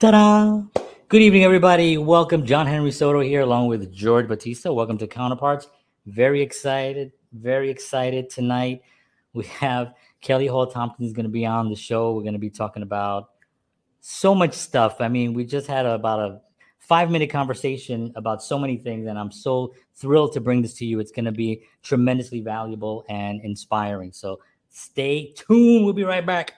[0.00, 0.62] Ta-da!
[1.08, 1.98] Good evening, everybody.
[1.98, 4.72] Welcome, John Henry Soto here, along with George Batista.
[4.72, 5.68] Welcome to Counterparts.
[6.06, 8.80] Very excited, very excited tonight.
[9.34, 9.92] We have
[10.22, 12.14] Kelly Hall Tompkins going to be on the show.
[12.14, 13.28] We're going to be talking about
[14.00, 15.02] so much stuff.
[15.02, 16.40] I mean, we just had a, about a
[16.78, 20.86] five minute conversation about so many things, and I'm so thrilled to bring this to
[20.86, 20.98] you.
[21.00, 24.12] It's going to be tremendously valuable and inspiring.
[24.14, 24.40] So
[24.70, 25.84] stay tuned.
[25.84, 26.54] We'll be right back.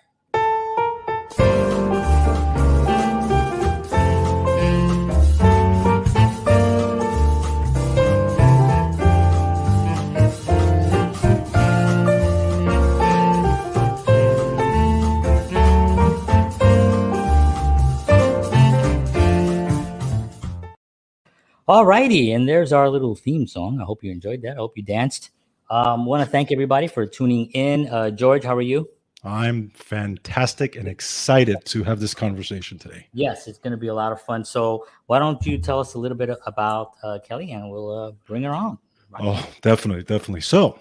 [21.68, 23.80] All righty, and there's our little theme song.
[23.80, 24.52] I hope you enjoyed that.
[24.52, 25.30] I hope you danced.
[25.71, 27.88] Um, Want to thank everybody for tuning in.
[27.88, 28.88] Uh, George, how are you?
[29.25, 33.06] I'm fantastic and excited to have this conversation today.
[33.12, 34.44] Yes, it's going to be a lot of fun.
[34.44, 38.10] So, why don't you tell us a little bit about uh, Kelly, and we'll uh,
[38.27, 38.78] bring her on.
[39.20, 40.40] Oh, definitely, definitely.
[40.40, 40.80] So,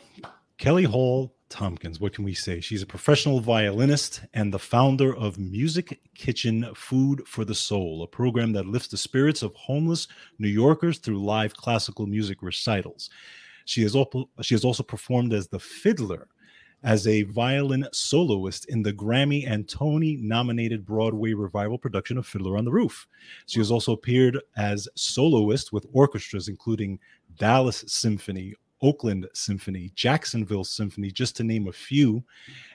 [0.58, 2.62] Kelly Hall Tompkins, what can we say?
[2.62, 8.08] She's a professional violinist and the founder of Music Kitchen Food for the Soul, a
[8.08, 10.08] program that lifts the spirits of homeless
[10.40, 13.10] New Yorkers through live classical music recitals.
[13.66, 16.30] She has also she has also performed as the fiddler
[16.84, 22.58] as a violin soloist in the Grammy and Tony nominated Broadway revival production of Fiddler
[22.58, 23.08] on the Roof.
[23.46, 26.98] She has also appeared as soloist with orchestras including
[27.38, 32.24] Dallas Symphony, Oakland Symphony, Jacksonville Symphony, just to name a few.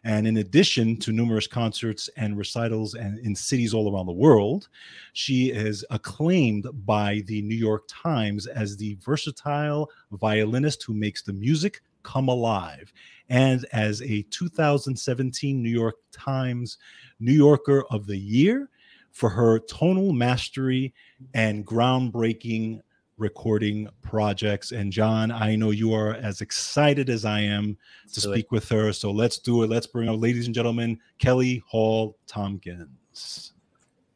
[0.05, 4.69] And in addition to numerous concerts and recitals and in cities all around the world,
[5.13, 11.33] she is acclaimed by the New York Times as the versatile violinist who makes the
[11.33, 12.93] music come alive
[13.29, 16.79] and as a 2017 New York Times
[17.19, 18.71] New Yorker of the Year
[19.11, 20.95] for her tonal mastery
[21.35, 22.81] and groundbreaking
[23.19, 24.73] recording projects.
[24.73, 27.77] And John, I know you are as excited as I am
[28.13, 28.93] to speak with her.
[28.93, 29.71] So let's do it.
[29.71, 33.53] Let's bring up, ladies and gentlemen, Kelly Hall Tompkins.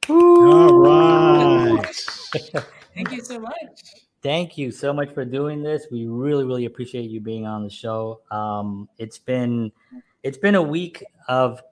[0.08, 0.50] Ooh.
[0.52, 1.94] All right.
[2.94, 3.54] Thank you so much.
[4.22, 5.86] Thank you so much for doing this.
[5.90, 8.20] We really, really appreciate you being on the show.
[8.30, 9.72] Um, it's been
[10.22, 11.62] it's been a week of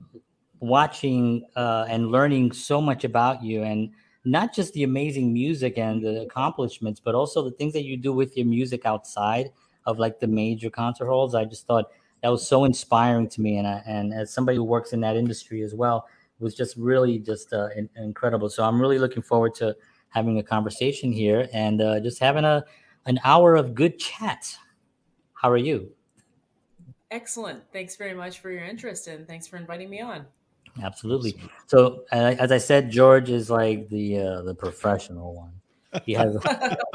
[0.61, 3.91] watching uh, and learning so much about you and
[4.31, 8.13] not just the amazing music and the accomplishments, but also the things that you do
[8.13, 9.51] with your music outside
[9.87, 11.35] of like the major concert halls.
[11.35, 11.91] I just thought
[12.23, 15.17] that was so inspiring to me, and I, and as somebody who works in that
[15.17, 16.07] industry as well,
[16.39, 18.51] it was just really just uh, in, incredible.
[18.51, 19.77] So I'm really looking forward to
[20.11, 22.65] having a conversation here and uh, just having a
[23.07, 24.57] an hour of good chat.
[25.33, 25.93] How are you?
[27.11, 27.63] Excellent.
[27.73, 30.27] Thanks very much for your interest and thanks for inviting me on.
[30.83, 31.37] Absolutely.
[31.67, 35.53] So, uh, as I said, George is like the uh, the professional one.
[36.05, 36.37] He has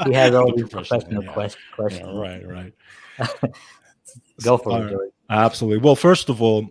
[0.06, 1.32] he has all The these professional, professional yeah.
[1.32, 2.08] quest- questions.
[2.12, 2.74] Yeah, right, right.
[4.42, 5.10] Go for All it, right.
[5.30, 5.78] Absolutely.
[5.78, 6.68] Well, first of all,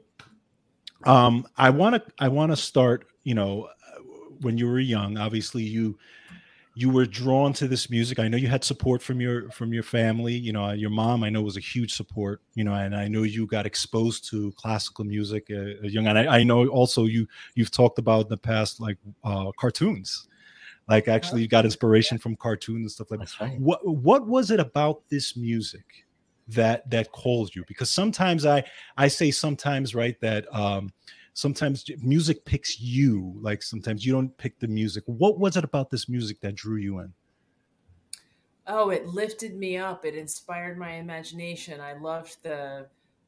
[1.05, 3.07] um, I want to I want to start.
[3.23, 3.69] You know,
[4.41, 5.97] when you were young, obviously you
[6.75, 8.17] you were drawn to this music.
[8.17, 10.33] I know you had support from your from your family.
[10.33, 12.41] You know, your mom I know was a huge support.
[12.55, 16.07] You know, and I know you got exposed to classical music uh, young.
[16.07, 20.27] And I, I know also you you've talked about in the past like uh, cartoons.
[20.89, 23.39] Like actually, you got inspiration from cartoons and stuff like that.
[23.39, 23.59] Right.
[23.59, 26.05] What what was it about this music
[26.49, 27.63] that that calls you?
[27.67, 28.63] Because sometimes I
[28.97, 30.91] I say sometimes right that um
[31.33, 33.35] sometimes music picks you.
[33.41, 35.03] Like sometimes you don't pick the music.
[35.07, 37.13] What was it about this music that drew you in?
[38.65, 40.05] Oh, it lifted me up.
[40.05, 41.81] It inspired my imagination.
[41.81, 42.87] I loved the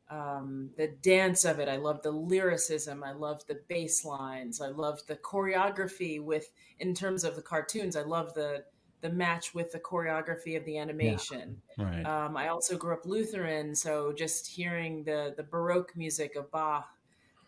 [0.10, 1.68] um, the dance of it.
[1.68, 3.04] I loved the lyricism.
[3.04, 4.62] I loved the bass lines.
[4.62, 7.96] I loved the choreography with in terms of the cartoons.
[7.96, 8.64] I loved the
[9.02, 11.62] the match with the choreography of the animation.
[11.78, 12.04] Right.
[12.04, 16.88] Um, I also grew up Lutheran, so just hearing the the Baroque music of Bach,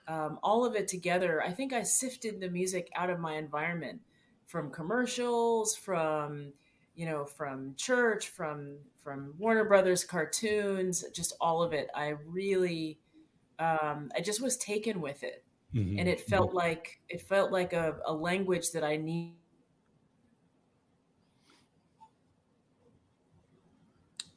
[0.07, 4.01] um, all of it together, I think I sifted the music out of my environment,
[4.45, 6.53] from commercials, from
[6.95, 11.89] you know, from church, from from Warner Brothers cartoons, just all of it.
[11.95, 12.99] I really,
[13.59, 15.43] um, I just was taken with it,
[15.75, 19.35] Mhm, and it felt like it felt like a, a language that I need.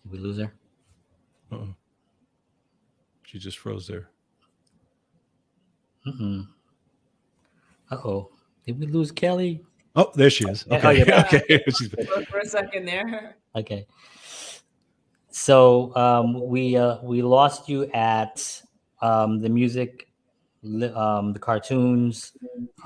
[0.03, 0.53] Did we lose her?
[1.53, 1.75] Uh-oh.
[3.25, 4.11] She just froze there.
[6.07, 6.47] Mm-mm.
[7.91, 8.31] Uh oh.
[8.67, 9.65] Did we lose Kelly?
[9.97, 10.67] Oh, there she is.
[10.71, 10.87] Okay.
[10.87, 11.65] oh, you're okay.
[12.07, 13.37] For, for a second there.
[13.57, 13.87] Okay.
[15.31, 18.63] So um, we uh, we lost you at
[19.01, 20.11] um, the music
[20.95, 22.33] um, the cartoons.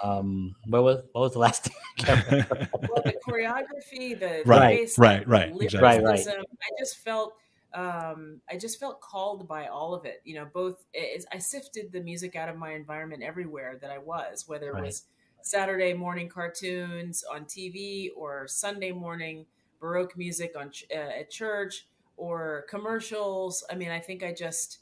[0.03, 1.77] Um, what was what was the last thing?
[2.89, 5.81] well, the choreography, the right, voice, right, right, exactly.
[5.81, 6.27] right, right.
[6.29, 7.35] I just felt,
[7.75, 10.21] um, I just felt called by all of it.
[10.25, 10.85] You know, both
[11.33, 14.85] I sifted the music out of my environment everywhere that I was, whether it Right.
[14.85, 15.05] was
[15.43, 19.47] Saturday morning cartoons on TV or Sunday morning
[19.81, 21.87] Baroque music on uh, at church
[22.17, 23.65] or commercials.
[23.71, 24.79] I mean, I think I just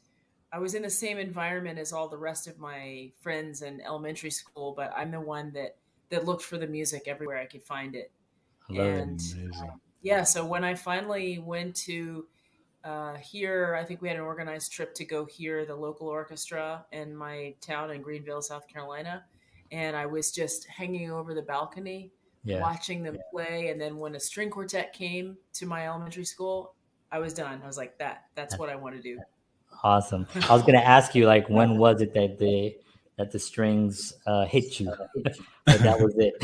[0.52, 4.30] I was in the same environment as all the rest of my friends in elementary
[4.30, 5.76] school, but I'm the one that
[6.10, 8.12] that looked for the music everywhere I could find it.
[8.68, 8.78] It.
[8.80, 9.80] And Amazing.
[10.02, 12.26] yeah, so when I finally went to
[12.84, 16.84] uh, hear, I think we had an organized trip to go hear the local orchestra
[16.93, 19.25] in my town in Greenville, South Carolina,
[19.70, 22.12] and I was just hanging over the balcony
[22.44, 23.69] Yeah, watching them play.
[23.69, 26.75] And then when a string quartet came to my elementary school,
[27.11, 27.61] I was done.
[27.62, 29.19] I was like, that that's what I want to do.
[29.84, 30.26] awesome.
[30.49, 32.76] I was gonna ask you like when was it that the
[33.18, 34.92] that the strings uh, hit you?
[35.64, 36.34] but that was it.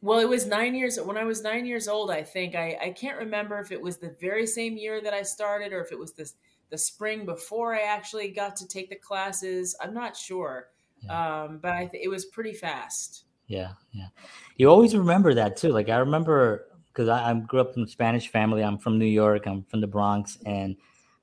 [0.00, 2.10] Well, it was nine years when I was nine years old.
[2.10, 5.22] I think I, I can't remember if it was the very same year that I
[5.22, 6.34] started or if it was this
[6.70, 9.74] the spring before I actually got to take the classes.
[9.80, 10.68] I'm not sure,
[11.08, 13.24] um, but I th- it was pretty fast.
[13.46, 14.08] Yeah, yeah.
[14.56, 15.70] You always remember that too.
[15.70, 18.62] Like I remember because I, I grew up in a Spanish family.
[18.62, 19.46] I'm from New York.
[19.46, 20.76] I'm from the Bronx, and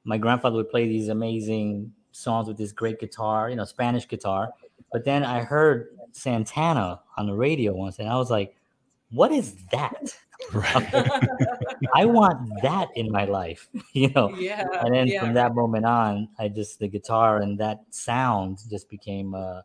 [0.04, 4.50] my grandfather would play these amazing songs with this great guitar, you know, Spanish guitar.
[4.92, 8.56] But then I heard Santana on the radio once, and I was like,
[9.12, 10.16] "What is that?
[10.54, 10.94] Right.
[11.96, 14.30] I want that in my life," you know.
[14.36, 18.60] yeah, And then yeah, from that moment on, I just the guitar and that sound
[18.70, 19.34] just became.
[19.36, 19.62] uh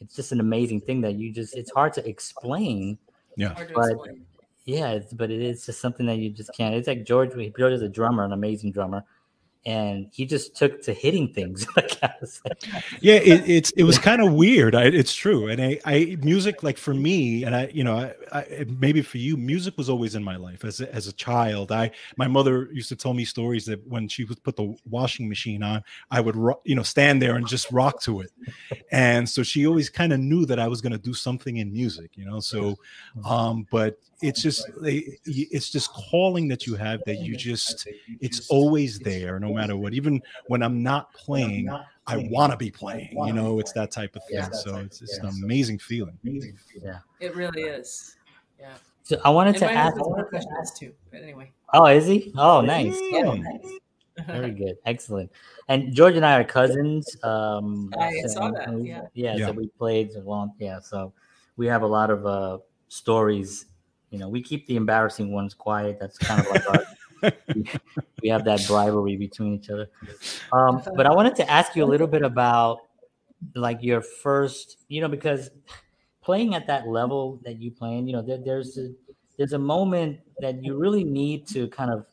[0.00, 1.54] It's just an amazing thing that you just.
[1.56, 2.98] It's hard to explain.
[3.36, 3.54] Yeah.
[3.74, 4.26] but- explain.
[4.66, 6.74] Yeah, it's, but it is just something that you just can't.
[6.74, 7.32] It's like George.
[7.58, 9.04] George is a drummer, an amazing drummer,
[9.66, 11.66] and he just took to hitting things.
[11.76, 12.64] like like,
[13.00, 14.74] yeah it, it's it was kind of weird.
[14.74, 15.48] I, it's true.
[15.48, 19.18] And I, I music like for me and i you know I, I maybe for
[19.18, 21.72] you music was always in my life as a, as a child.
[21.72, 25.28] I my mother used to tell me stories that when she would put the washing
[25.28, 28.30] machine on i would ro- you know stand there and just rock to it.
[28.92, 31.72] And so she always kind of knew that i was going to do something in
[31.72, 32.76] music you know so
[33.24, 34.66] um but it's just
[35.24, 37.86] it's just calling that you have that you just
[38.20, 41.68] it's always there matter what even when i'm not playing
[42.06, 44.50] i want to be playing you know it's that type of thing Yeah.
[44.50, 46.98] so it's, it's an amazing feeling Yeah.
[47.20, 48.16] It really is.
[48.60, 49.96] Yeah, so I wanted and to my ask.
[49.96, 50.92] husband's a percussionist too.
[51.10, 52.32] But anyway, Oh, is he?
[52.36, 52.94] Oh, nice.
[52.96, 53.60] Mm.
[54.26, 54.76] Very good.
[54.86, 55.30] Excellent.
[55.68, 57.04] And George and I are cousins.
[57.24, 59.02] Um, I saw that, yeah.
[59.14, 59.36] yeah.
[59.36, 59.46] Yeah.
[59.46, 60.52] So we played a long.
[60.60, 60.78] Yeah.
[60.80, 61.12] So
[61.56, 62.58] we have a lot of uh,
[62.88, 63.66] stories.
[64.10, 65.98] You know, we keep the embarrassing ones quiet.
[66.00, 66.84] That's kind of like our.
[68.22, 69.88] We have that rivalry between each other.
[70.52, 72.80] Um, but I wanted to ask you a little bit about
[73.54, 75.50] like your first, you know, because
[76.22, 78.90] playing at that level that you play, playing, you know, there, there's a,
[79.36, 82.06] there's a moment that you really need to kind of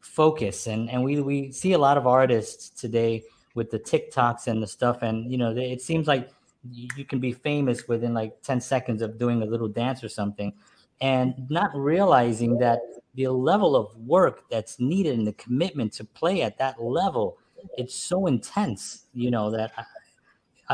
[0.00, 0.66] focus.
[0.66, 3.24] And and we we see a lot of artists today
[3.54, 5.02] with the TikToks and the stuff.
[5.02, 6.30] And you know they, it seems like
[6.70, 10.52] you can be famous within like 10 seconds of doing a little dance or something.
[11.00, 12.78] And not realizing that
[13.14, 17.38] the level of work that's needed and the commitment to play at that level
[17.76, 19.84] it's so intense you know that I,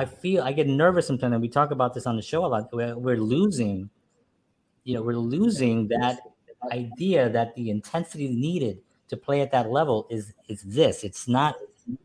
[0.03, 2.47] I feel I get nervous sometimes and we talk about this on the show a
[2.47, 3.91] lot we're, we're losing
[4.85, 6.21] you know we're losing that
[6.73, 8.79] idea that the intensity needed
[9.09, 11.05] to play at that level is is this.
[11.05, 11.57] It's not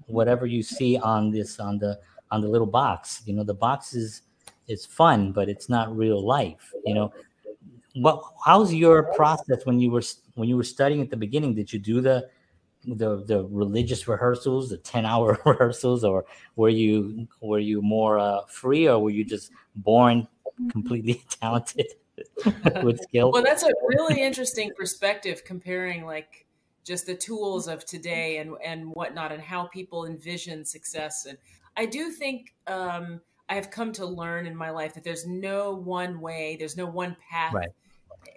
[0.07, 1.99] whatever you see on this on the
[2.31, 3.21] on the little box.
[3.25, 4.21] You know the box is
[4.69, 7.11] is fun but it's not real life you know
[7.95, 10.03] what how's your process when you were
[10.35, 11.53] when you were studying at the beginning?
[11.53, 12.29] Did you do the
[12.85, 18.41] the the religious rehearsals the 10 hour rehearsals or were you were you more uh,
[18.47, 20.27] free or were you just born
[20.71, 21.87] completely talented
[22.83, 23.31] with skill?
[23.31, 26.45] Well, that's a really interesting perspective comparing like
[26.83, 31.37] just the tools of today and and whatnot and how people envision success and
[31.77, 35.73] i do think um i have come to learn in my life that there's no
[35.73, 37.69] one way there's no one path Right.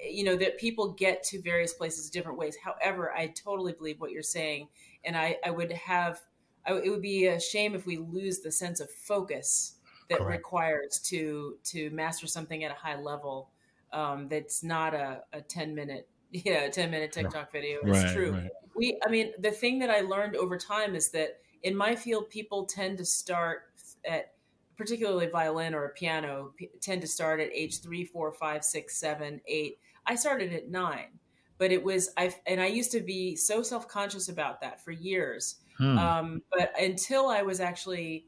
[0.03, 4.11] You know that people get to various places different ways however i totally believe what
[4.11, 4.69] you're saying
[5.05, 6.21] and i i would have
[6.67, 9.75] I, it would be a shame if we lose the sense of focus
[10.09, 10.39] that Correct.
[10.39, 13.51] requires to to master something at a high level
[13.93, 18.13] um, that's not a, a 10 minute yeah a 10 minute tiktok video it's Right,
[18.13, 18.51] true right.
[18.75, 22.29] we i mean the thing that i learned over time is that in my field
[22.31, 23.63] people tend to start
[24.05, 24.33] at
[24.77, 29.41] particularly violin or piano p- tend to start at age three four five six seven
[29.47, 31.19] eight i started at nine
[31.59, 35.57] but it was i and i used to be so self-conscious about that for years
[35.79, 35.99] Hmm.
[35.99, 38.27] um, but until I was actually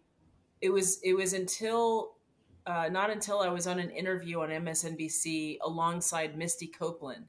[0.60, 2.16] it was it was until
[2.66, 7.24] uh, not until I was on an interview on MSNBC alongside Misty Copeland.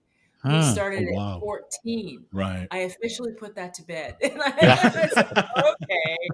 [0.47, 0.61] Who Hmm.
[0.61, 1.35] started Oh, wow.
[1.35, 2.27] at 14.
[2.31, 2.69] Right.
[2.71, 4.17] I officially put that to bed.
[4.23, 5.27] And I, I said,
[5.57, 6.31] okay,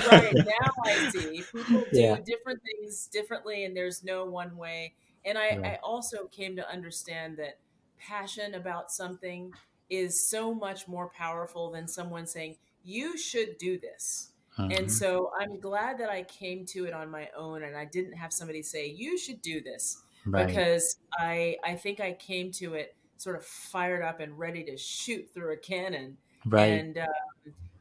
[0.00, 2.18] right now I see people do Yeah.
[2.24, 4.94] different things differently, and there's no one way.
[5.24, 5.62] And I, Right.
[5.64, 7.60] I also came to understand that
[7.98, 9.54] passion about something
[9.88, 14.32] is so much more powerful than someone saying you should do this.
[14.58, 14.72] Mhm.
[14.78, 18.14] And so I'm glad that I came to it on my own, and I didn't
[18.14, 20.46] have somebody say you should do this right.
[20.46, 24.76] because I I think I came to it sort of fired up and ready to
[24.76, 26.66] shoot through a cannon right.
[26.72, 27.06] and um,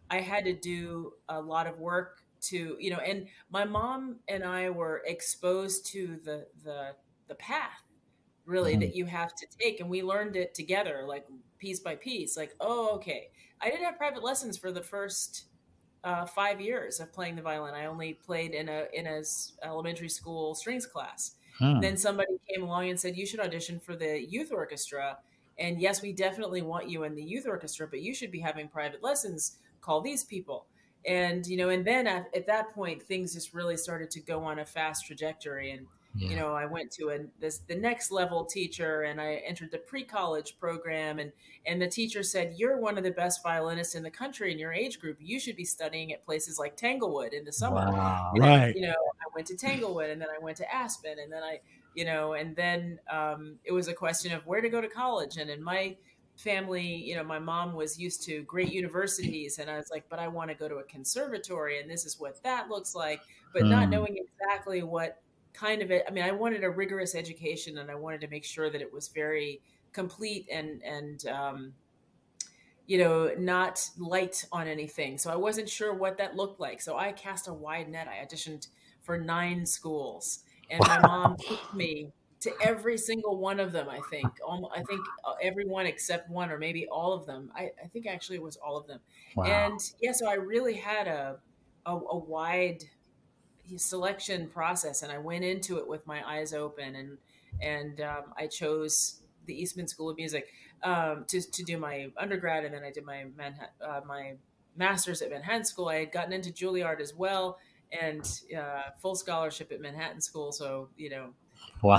[0.10, 4.44] I had to do a lot of work to you know and my mom and
[4.44, 6.96] I were exposed to the the
[7.28, 7.84] the path
[8.46, 8.80] really Mhm.
[8.82, 11.28] that you have to take and we learned it together like
[11.60, 13.32] piece by piece like oh okay
[13.62, 15.46] I didn't have private lessons for the first
[16.04, 19.22] uh, five years of playing the violin I only played in a in a
[19.64, 21.80] elementary school strings class Hmm.
[21.82, 25.20] then somebody came along and said you should audition for the youth orchestra
[25.60, 28.68] and yes we definitely want you in the youth orchestra but you should be having
[28.68, 30.66] private lessons call these people
[31.06, 34.44] and you know and then at, at that point things just really started to go
[34.44, 36.30] on a fast trajectory and yeah.
[36.30, 39.78] you know i went to a this the next level teacher and i entered the
[39.80, 41.32] pre-college program and
[41.66, 44.74] and the teacher said you're one of the best violinists in the country in your
[44.74, 48.32] age group you should be studying at places like tanglewood in the summer Wow.
[48.38, 48.76] Right.
[48.76, 51.60] you know, I went to Tanglewood and then I went to Aspen and then I,
[51.94, 55.38] you know, and then um, it was a question of where to go to college.
[55.38, 55.98] And in my
[56.36, 60.20] family, you know, my mom was used to great universities and I was like, but
[60.20, 63.68] I want to go to a conservatory and this is what that looks like, but
[63.68, 63.92] not Mm.
[63.92, 65.22] knowing exactly what
[65.54, 66.06] kind of it.
[66.08, 68.92] I mean, I wanted a rigorous education and I wanted to make sure that it
[68.94, 71.74] was very complete and, and, um,
[72.88, 75.18] you know, not light on anything.
[75.18, 76.82] So I wasn't sure what that looked like.
[76.82, 78.08] So I cast a wide net.
[78.08, 78.68] I auditioned
[79.02, 82.12] for nine schools, and my mom took me
[82.42, 83.88] to every single one of them.
[83.90, 85.02] I think, I think
[85.42, 87.52] everyone except one, or maybe all of them.
[87.56, 89.00] I, I think actually it was all of them.
[89.36, 89.46] Wow.
[89.46, 91.38] And yeah, so I really had a
[91.86, 92.84] a, a wide
[93.78, 97.18] selection process, and I went into it with my eyes open, and
[97.62, 100.48] and um, I chose the Eastman School of Music
[100.84, 104.34] um, to to do my undergrad, and then I did my Manhattan, uh, my
[104.76, 105.90] master's at Manhattan School.
[105.90, 107.60] I had gotten into Juilliard as well,
[107.92, 110.52] and uh, full scholarship at Manhattan School.
[110.52, 111.34] So you know,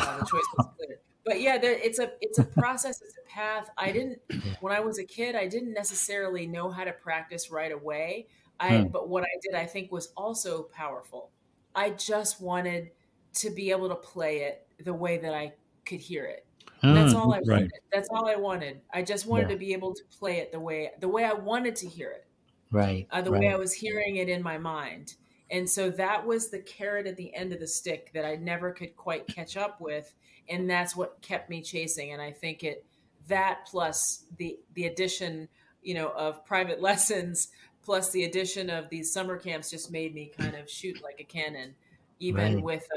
[0.01, 1.01] uh, the choice was clear.
[1.25, 3.71] But yeah, there, it's a it's a process, it's a path.
[3.77, 4.21] I didn't
[4.61, 8.29] when I was a kid, I didn't necessarily know how to practice right away.
[8.61, 8.89] I Hmm.
[8.93, 11.33] but what I did, I think, was also powerful.
[11.75, 12.93] I just wanted
[13.35, 15.55] to be able to play it the way that I
[15.87, 16.47] could hear it.
[16.93, 17.17] That's Hmm.
[17.17, 17.71] all I right.
[17.71, 17.81] wanted.
[17.93, 18.83] That's all I wanted.
[18.93, 19.49] I just wanted Yeah.
[19.51, 22.27] to be able to play it the way the way I wanted to hear it
[22.71, 23.11] Right.
[23.11, 23.41] uh, the right.
[23.41, 25.17] way I was hearing it in my mind.
[25.53, 28.73] And so that was the carrot at the end of the stick that I never
[28.73, 30.13] could quite catch up with.
[30.49, 32.13] And that's what kept me chasing.
[32.15, 32.85] And I think it,
[33.29, 35.47] that plus the, the addition,
[35.83, 37.49] you know, of private lessons,
[37.85, 41.25] plus the addition of these summer camps just made me kind of shoot like a
[41.25, 41.75] cannon,
[42.19, 42.65] even Right.
[42.65, 42.89] with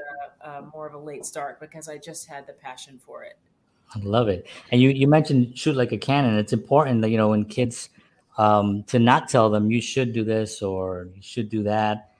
[0.41, 3.37] a, a more of a late start because I just had the passion for it.
[3.93, 4.47] I love it.
[4.71, 6.37] And you, you mentioned shoot like a cannon.
[6.37, 7.89] It's important that, you know, when kids
[8.37, 12.11] um, to not tell them you should do this or you should do that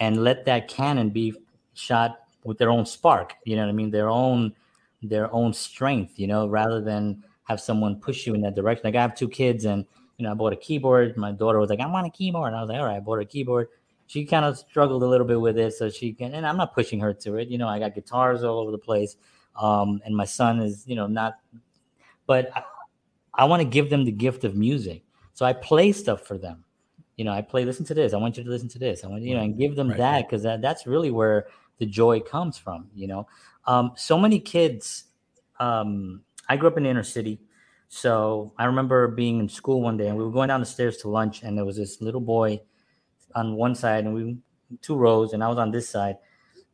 [0.00, 1.34] and let that cannon be
[1.74, 3.90] shot with their own spark, you know what I mean?
[3.90, 4.54] Their own,
[5.02, 8.82] their own strength, you know, rather than have someone push you in that direction.
[8.84, 9.84] Like I have two kids and,
[10.18, 11.16] you know, I bought a keyboard.
[11.16, 12.48] My daughter was like, I want a keyboard.
[12.48, 13.68] And I was like, all right, I bought a keyboard.
[14.06, 15.72] She kind of struggled a little bit with it.
[15.72, 17.48] So she can, and I'm not pushing her to it.
[17.48, 19.16] You know, I got guitars all over the place.
[19.56, 21.34] Um, and my son is, you know, not,
[22.26, 22.62] but I,
[23.34, 25.02] I want to give them the gift of music.
[25.32, 26.63] So I play stuff for them.
[27.16, 28.12] You know, I play, listen to this.
[28.12, 29.04] I want you to listen to this.
[29.04, 29.98] I want, you know, and give them Right.
[29.98, 31.46] that because that, that's really where
[31.78, 33.26] the joy comes from, you know.
[33.66, 35.04] Um, so many kids,
[35.60, 37.40] um, I grew up in the inner city.
[37.88, 40.96] So I remember being in school one day and we were going down the stairs
[40.98, 42.60] to lunch and there was this little boy
[43.34, 44.38] on one side and we
[44.82, 46.16] two rows and I was on this side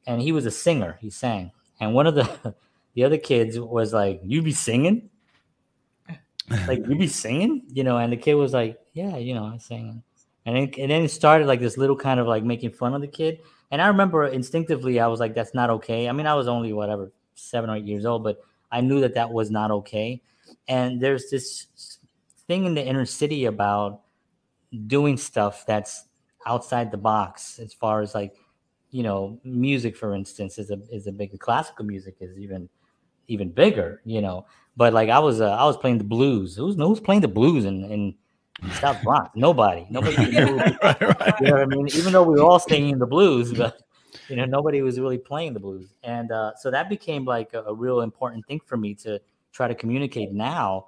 [0.06, 0.97] and he was a singer.
[1.00, 1.52] He sang.
[1.80, 2.54] And one of the
[2.94, 5.11] the other kids was like, You be singing?
[6.66, 7.62] Like you be singing?
[7.68, 10.02] You know, and the kid was like, Yeah, you know, I'm singing.
[10.47, 13.00] And then, and then it started like this little kind of like making fun of
[13.00, 13.40] the kid.
[13.70, 16.09] And I remember instinctively, I was like, that's not okay.
[16.09, 18.40] I mean, I was only whatever, seven or eight years old, but
[18.73, 20.23] I knew that that was not okay.
[20.66, 21.66] And there's this
[22.47, 24.00] thing in the inner city about
[24.87, 26.06] doing stuff that's
[26.47, 28.35] outside the box as far as like,
[28.90, 32.68] you know, music, for instance, is a, is a big, classical music is even,
[33.28, 36.56] even bigger, you know, but like I was, uh, I was playing the blues.
[36.56, 38.14] Who's, who's playing the blues in, in
[38.75, 39.31] South Bronx?
[39.35, 40.17] Nobody, nobody.
[40.37, 41.35] right, right.
[41.40, 41.88] you know what I mean?
[41.88, 43.83] Even though we were all singing the blues, but
[44.29, 47.62] you know, nobody was really playing the blues, and uh, so that became like a,
[47.62, 49.21] a real important thing for me to
[49.52, 50.87] try to communicate now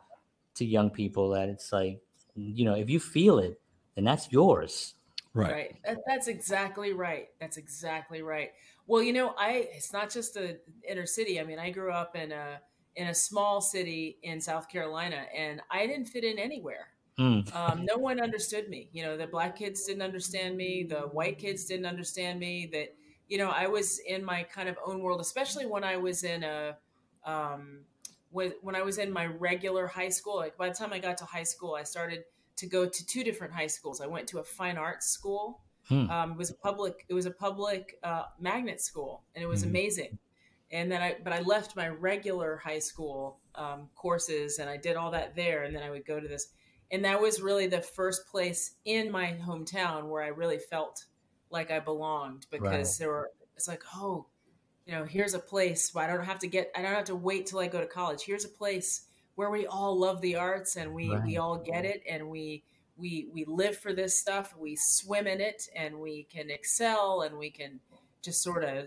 [0.55, 2.01] to young people that it's like,
[2.35, 3.61] you know, if you feel it,
[3.95, 4.95] then that's yours.
[5.35, 5.77] Right.
[5.85, 5.99] Right.
[6.07, 7.29] That's exactly right.
[7.41, 8.51] That's exactly right.
[8.87, 11.41] Well, you know, I it's not just the inner city.
[11.41, 12.61] I mean, I grew up in a
[12.97, 16.89] in a small city in South Carolina, and I didn't fit in anywhere.
[17.19, 17.55] Mm.
[17.55, 18.89] Um, no one understood me.
[18.93, 20.85] You know, the black kids didn't understand me.
[20.85, 22.71] The white kids didn't understand me.
[22.73, 22.95] That
[23.29, 26.43] you know, I was in my kind of own world, especially when I was in
[26.43, 26.77] a
[27.25, 27.81] um,
[28.31, 30.37] when when I was in my regular high school.
[30.37, 32.25] Like by the time I got to high school, I started
[32.57, 34.01] to go to two different high schools.
[34.01, 35.61] I went to a fine arts school.
[35.89, 36.11] Hmm.
[36.11, 37.05] Um, it was a public.
[37.09, 39.71] It was a public uh, magnet school, and it was hmm.
[39.71, 40.19] amazing.
[40.71, 44.97] And then I, but I left my regular high school um, courses, and I did
[44.97, 45.65] all that there.
[45.65, 46.49] And then I would go to this,
[46.93, 51.07] and that was really the first place in my hometown where I really felt
[51.51, 52.97] like I belonged because right.
[52.99, 53.31] there were.
[53.57, 54.27] It's like, oh,
[54.87, 56.71] you know, here's a place where I don't have to get.
[56.77, 58.23] I don't have to wait till I go to college.
[58.23, 61.25] Here's a place where we all love the arts and we right.
[61.25, 62.63] we all get it and we
[62.97, 67.39] we we live for this stuff we swim in it and we can excel and
[67.39, 67.81] we can
[68.21, 68.87] just sort of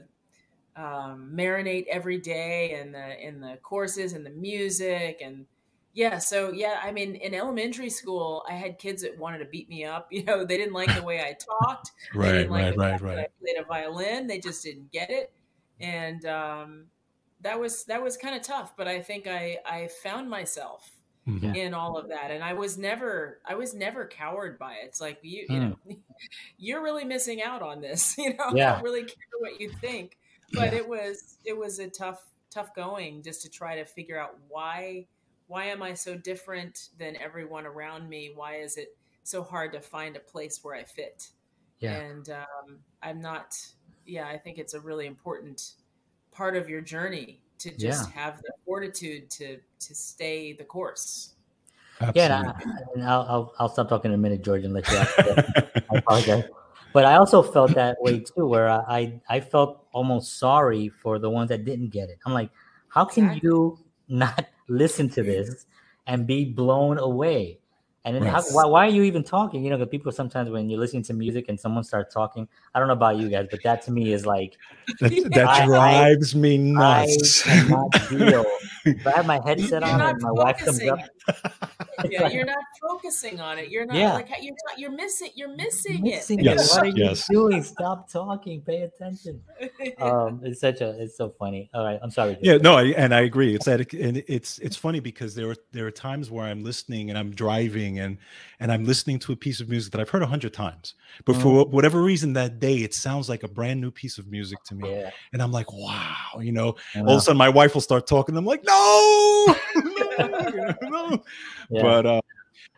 [0.76, 5.46] um, marinate every day in the in the courses and the music and
[5.96, 9.68] yeah so yeah i mean in elementary school i had kids that wanted to beat
[9.68, 13.02] me up you know they didn't like the way i talked right like right right
[13.02, 15.32] right i played a violin they just didn't get it
[15.80, 16.86] and um,
[17.42, 20.92] that was that was kind of tough but i think i i found myself
[21.28, 21.54] mm-hmm.
[21.56, 25.02] in all of that and i was never i was never cowered by it it's
[25.02, 25.94] like you you know hmm.
[26.58, 28.72] you're really missing out on this you know yeah.
[28.72, 30.18] i don't really care what you think
[30.54, 30.80] but yeah.
[30.80, 35.06] it was it was a tough tough going just to try to figure out why
[35.48, 39.82] why am i so different than everyone around me why is it so hard to
[39.82, 41.30] find a place where i fit
[41.80, 43.56] yeah and um, i'm not
[44.06, 45.74] yeah i think it's a really important
[46.32, 48.22] part of your journey to just yeah.
[48.22, 51.34] have the fortitude to to stay the course.
[52.02, 52.22] Absolutely.
[52.22, 52.52] Yeah,
[52.96, 54.98] and, I, will I'll, I'll stop talking in a minute, George, and let you.
[54.98, 56.44] I apologize,
[56.92, 61.30] but I also felt that way too, where I I felt almost sorry for the
[61.30, 62.20] ones that didn't get it.
[62.26, 62.50] I'm like,
[62.90, 63.50] how can exactly.
[63.50, 63.80] you
[64.10, 65.66] not listen to this
[66.08, 67.60] and be blown away?
[68.06, 69.64] And then how, why, why, are you even talking?
[69.64, 72.78] You know, because people sometimes when you're listening to music and someone starts talking, I
[72.78, 74.58] don't know about you guys, but that to me is like
[75.00, 77.48] that, that I, drives I, me nuts.
[77.48, 78.46] I cannot deal.
[78.88, 81.00] If I have my headset on and my wife comes up.
[82.10, 83.70] yeah, like, you're not focusing on it.
[83.70, 84.14] You're not yeah.
[84.14, 86.46] like you're not, you're missing you're missing, missing it.
[86.46, 87.28] Yes, what are yes.
[87.30, 87.64] you doing?
[87.64, 88.62] Stop talking.
[88.62, 89.42] Pay attention.
[90.00, 91.70] Um, it's such a it's so funny.
[91.74, 92.38] All right, I'm sorry.
[92.42, 93.56] Yeah, no, I, and I agree.
[93.56, 97.10] It's that and it's it's funny because there are there are times where I'm listening
[97.10, 98.18] and I'm driving and
[98.60, 101.36] and I'm listening to a piece of music that I've heard a hundred times, but
[101.36, 101.42] mm.
[101.42, 104.76] for whatever reason that day it sounds like a brand new piece of music to
[104.76, 105.12] me, yeah.
[105.34, 106.76] and I'm like, wow, you know.
[106.96, 108.36] All of a sudden, my wife will start talking.
[108.38, 109.75] I'm like, no, no, no.
[111.70, 111.82] Yeah.
[111.82, 112.22] But uh,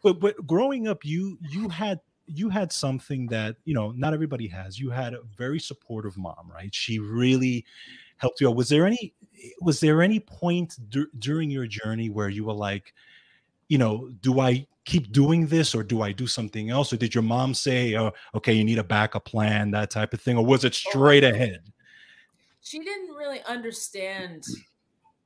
[0.01, 4.47] but but growing up, you you had you had something that you know not everybody
[4.47, 4.79] has.
[4.79, 6.73] You had a very supportive mom, right?
[6.73, 7.65] She really
[8.17, 8.55] helped you out.
[8.55, 9.13] Was there any
[9.61, 12.93] was there any point dur- during your journey where you were like,
[13.67, 16.93] you know, do I keep doing this or do I do something else?
[16.93, 20.21] Or did your mom say, oh, okay, you need a backup plan, that type of
[20.21, 20.37] thing?
[20.37, 21.71] Or was it oh, straight ahead?
[22.61, 24.43] She didn't really understand.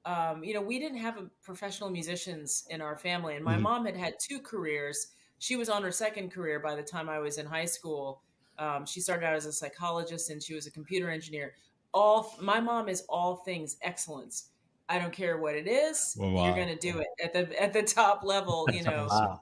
[0.06, 3.64] Um, you know, we didn't have professional musicians in our family, and my mm-hmm.
[3.64, 5.08] mom had had two careers.
[5.40, 8.22] She was on her second career by the time I was in high school.
[8.58, 11.56] Um, she started out as a psychologist and she was a computer engineer.
[11.94, 14.52] All my mom is all things excellence
[14.92, 16.16] I don't care what it is.
[16.18, 16.46] Well, wow.
[16.46, 18.68] You're going to do it at the at the top level.
[18.74, 19.42] You know, wow.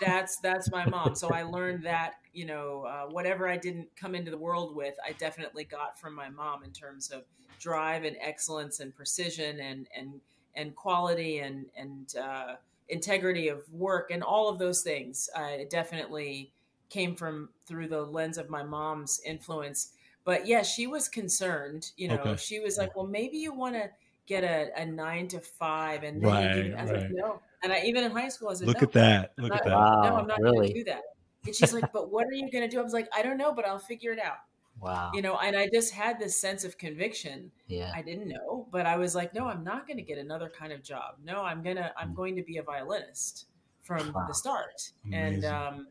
[0.00, 1.16] that's that's my mom.
[1.16, 4.94] So I learned that you know uh, whatever I didn't come into the world with,
[5.06, 7.22] I definitely got from my mom in terms of
[7.58, 10.20] drive and excellence and precision and and
[10.54, 12.54] and quality and and uh,
[12.88, 15.30] integrity of work and all of those things.
[15.34, 16.50] Uh, definitely
[16.90, 19.92] came from through the lens of my mom's influence.
[20.24, 21.90] But yeah, she was concerned.
[21.96, 22.36] You know, okay.
[22.36, 23.90] she was like, "Well, maybe you want to."
[24.26, 27.10] get a, a nine to five and then right, you I right.
[27.10, 27.40] no.
[27.62, 29.32] And I even in high school I said, Look no, at that.
[29.38, 29.76] Look not, at that.
[29.76, 30.68] Wow, no, I'm not really?
[30.68, 31.02] gonna do that.
[31.46, 32.78] And she's like, But what are you gonna do?
[32.78, 34.38] I was like, I don't know, but I'll figure it out.
[34.80, 35.12] Wow.
[35.14, 37.50] You know, and I just had this sense of conviction.
[37.68, 37.92] Yeah.
[37.94, 40.72] I didn't know, but I was like, no, I'm not going to get another kind
[40.72, 41.16] of job.
[41.24, 42.16] No, I'm going to, I'm mm.
[42.16, 43.46] going to be a violinist
[43.82, 44.24] from wow.
[44.26, 44.90] the start.
[45.06, 45.44] Amazing.
[45.44, 45.86] And, um,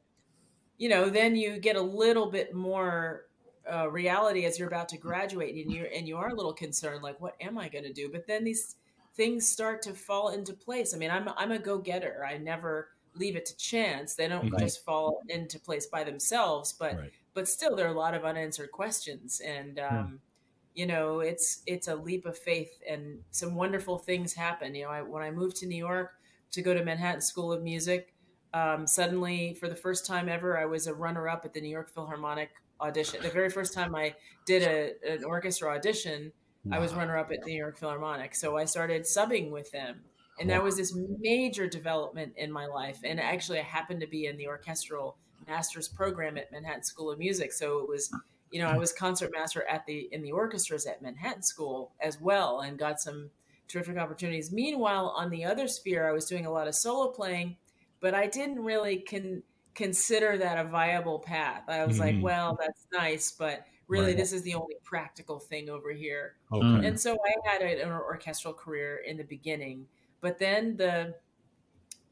[0.77, 3.27] you know, then you get a little bit more
[3.71, 7.03] uh, reality as you're about to graduate and you're, and you are a little concerned,
[7.03, 8.09] like, what am I going to do?
[8.11, 8.75] But then these,
[9.15, 10.93] things start to fall into place.
[10.93, 12.25] I mean, I'm I'm a go getter.
[12.27, 14.15] I never leave it to chance.
[14.15, 14.61] They don't right.
[14.61, 17.11] just fall into place by themselves, but right.
[17.33, 20.19] but still, there are a lot of unanswered questions, and um,
[20.73, 24.73] you know, it's it's a leap of faith, and some wonderful things happen.
[24.75, 26.13] You know, I, when I moved to New York
[26.51, 28.13] to go to Manhattan School of Music,
[28.53, 31.89] um, suddenly for the first time ever, I was a runner-up at the New York
[31.89, 33.21] Philharmonic audition.
[33.23, 36.31] The very first time I did a, an orchestra audition,
[36.65, 36.77] wow.
[36.77, 38.35] I was runner-up at the New York Philharmonic.
[38.35, 40.01] So I started subbing with them,
[40.39, 42.99] and that was this major development in my life.
[43.03, 45.17] And actually, I happened to be in the orchestral
[45.47, 48.13] master's program at Manhattan School of Music, so it was
[48.53, 52.61] you know, I was concertmaster at the in the orchestras at Manhattan School as well,
[52.61, 53.31] and got some
[53.67, 54.51] terrific opportunities.
[54.51, 57.57] Meanwhile, on the other sphere, I was doing a lot of solo playing,
[57.99, 59.41] but I didn't really con-
[59.73, 61.63] consider that a viable path.
[61.67, 62.17] I was mm-hmm.
[62.17, 64.17] like, well, that's nice, but really, right.
[64.17, 66.35] this is the only practical thing over here.
[66.51, 66.87] Okay.
[66.87, 69.87] And so I had an orchestral career in the beginning,
[70.23, 71.13] but then the,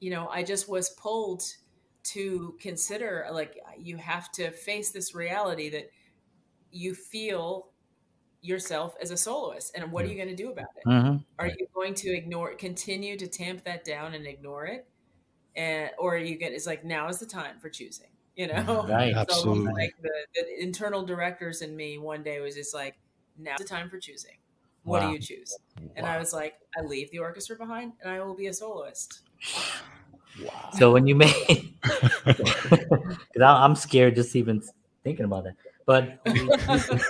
[0.02, 1.44] you know, I just was pulled
[2.04, 5.90] to consider like you have to face this reality that
[6.72, 7.70] you feel
[8.42, 10.90] yourself as a soloist and what are you going to do about it?
[10.90, 11.18] Mm-hmm.
[11.40, 14.88] are you going to ignore continue to tamp that down and ignore it?
[15.56, 18.86] And or you get it's like now is the time for choosing you know?
[18.90, 19.14] Right.
[19.16, 19.72] Absolutely.
[19.72, 22.98] like the, the, internal directors in me one day was just like
[23.38, 24.36] now's the time for choosing
[24.84, 25.08] what wow.
[25.08, 25.58] do you choose
[25.96, 26.14] and wow.
[26.14, 29.22] i was like i leave the orchestra behind and i will be a soloist
[30.44, 31.34] wow so when you made
[32.26, 34.62] because i'm scared just even
[35.04, 36.20] thinking about that but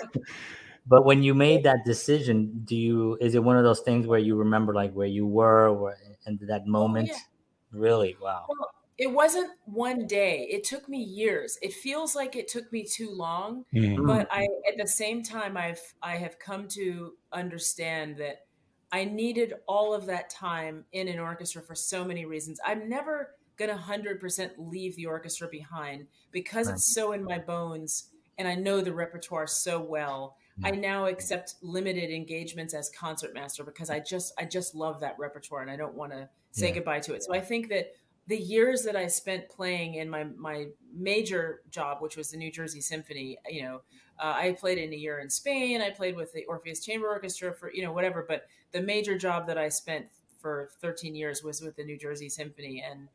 [0.87, 4.19] but when you made that decision, do you is it one of those things where
[4.19, 7.09] you remember like where you were or and that oh, moment?
[7.11, 7.79] Oh, yeah.
[7.79, 8.17] Really?
[8.21, 8.45] Wow.
[8.49, 8.69] Well,
[9.01, 10.47] it wasn't one day.
[10.51, 11.57] It took me years.
[11.63, 14.05] It feels like it took me too long, mm-hmm.
[14.05, 18.45] but I at the same time I've I have come to understand that
[18.91, 22.59] I needed all of that time in an orchestra for so many reasons.
[22.63, 26.73] I'm never going to 100% leave the orchestra behind because right.
[26.73, 30.35] it's so in my bones and I know the repertoire so well.
[30.63, 35.63] I now accept limited engagements as concertmaster because I just I just love that repertoire
[35.63, 36.75] and I don't want to say yeah.
[36.75, 37.23] goodbye to it.
[37.23, 37.93] So I think that
[38.27, 42.51] the years that I spent playing in my my major job, which was the New
[42.51, 43.81] Jersey Symphony, you know,
[44.19, 45.81] uh, I played in a year in Spain.
[45.81, 48.25] I played with the Orpheus Chamber Orchestra for you know whatever.
[48.27, 50.05] But the major job that I spent
[50.39, 53.07] for 13 years was with the New Jersey Symphony, and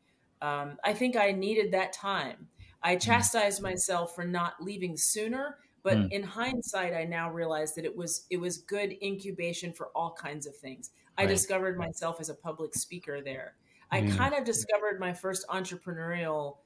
[0.43, 2.49] um, I think I needed that time
[2.87, 3.03] I mm.
[3.03, 6.13] chastised myself for not leaving sooner, but mm.
[6.13, 10.47] in hindsight, I now realize that it was it was good incubation for all kinds
[10.47, 10.91] of things.
[11.19, 13.55] I discovered myself as a public speaker there.
[13.91, 14.17] I mm.
[14.17, 16.57] kind of discovered my first entrepreneurial,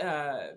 [0.00, 0.48] uh,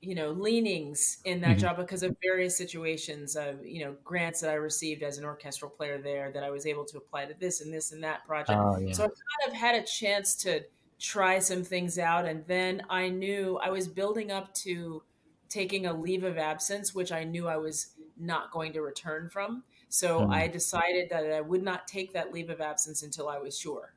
[0.00, 1.58] you know, leanings in that mm-hmm.
[1.60, 5.70] job because of various situations of you know grants that I received as an orchestral
[5.70, 8.58] player there that I was able to apply to this and this and that project.
[8.60, 8.92] Oh, yeah.
[8.92, 10.62] So I kind of had a chance to
[10.98, 12.24] try some things out.
[12.24, 15.02] And then I knew I was building up to
[15.48, 19.64] taking a leave of absence, which I knew I was not going to return from.
[19.88, 20.32] So mm-hmm.
[20.32, 23.93] I decided that I would not take that leave of absence until I was sure.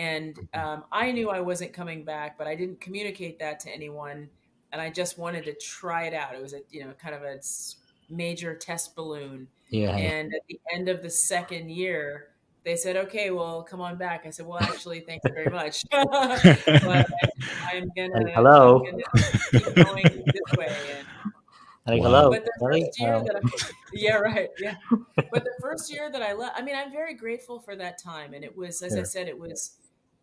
[0.00, 0.60] And mm-hmm.
[0.60, 4.30] um, I knew I wasn't coming back, but I didn't communicate that to anyone.
[4.72, 6.34] And I just wanted to try it out.
[6.34, 7.38] It was a, you know, kind of a
[8.08, 9.46] major test balloon.
[9.68, 9.94] Yeah.
[9.94, 12.28] And at the end of the second year,
[12.64, 14.24] they said, okay, well, come on back.
[14.26, 15.84] I said, well, actually, thank you very much.
[15.92, 16.06] but
[16.64, 18.82] I, am gonna, hello.
[18.86, 19.02] I'm gonna
[19.52, 20.76] keep going this way.
[20.96, 21.32] And,
[21.86, 22.30] like, hello.
[22.30, 24.76] But the first year that I, yeah, right, yeah.
[25.16, 28.34] But the first year that I left, I mean, I'm very grateful for that time,
[28.34, 29.76] and it was, as I said, it was,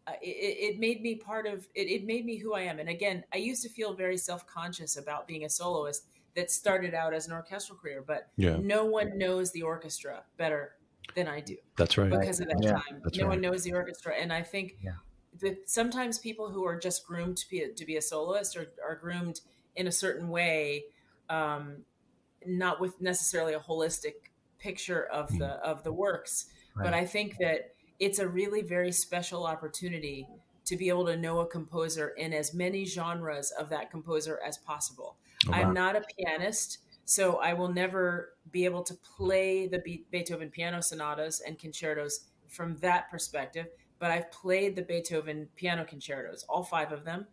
[0.08, 1.90] uh, it, it, made me part of it.
[1.90, 2.80] It made me who I am.
[2.80, 6.94] And again, I used to feel very self conscious about being a soloist that started
[6.94, 8.58] out as an orchestral career, but yeah.
[8.62, 10.74] no one knows the orchestra better
[11.16, 11.58] than I do.
[11.78, 12.10] That's right.
[12.10, 13.02] Because of that yeah, time.
[13.16, 13.30] no right.
[13.30, 14.14] one knows the orchestra.
[14.14, 14.92] And I think yeah.
[15.42, 18.68] that sometimes people who are just groomed to be a, to be a soloist or
[18.88, 19.42] are groomed
[19.76, 20.86] in a certain way,
[21.30, 21.84] um,
[22.46, 24.14] not with necessarily a holistic
[24.60, 25.40] picture of mm.
[25.40, 26.46] the of the works.
[26.76, 26.86] Right.
[26.86, 30.28] But I think that it's a really very special opportunity
[30.66, 34.58] to be able to know a composer in as many genres of that composer as
[34.58, 35.16] possible.
[35.48, 35.58] Oh, wow.
[35.58, 36.80] I'm not a pianist.
[37.06, 39.82] So I will never be able to play the
[40.12, 43.68] Beethoven piano sonatas and concertos from that perspective.
[43.98, 47.26] But I've played the Beethoven piano concertos, all five of them,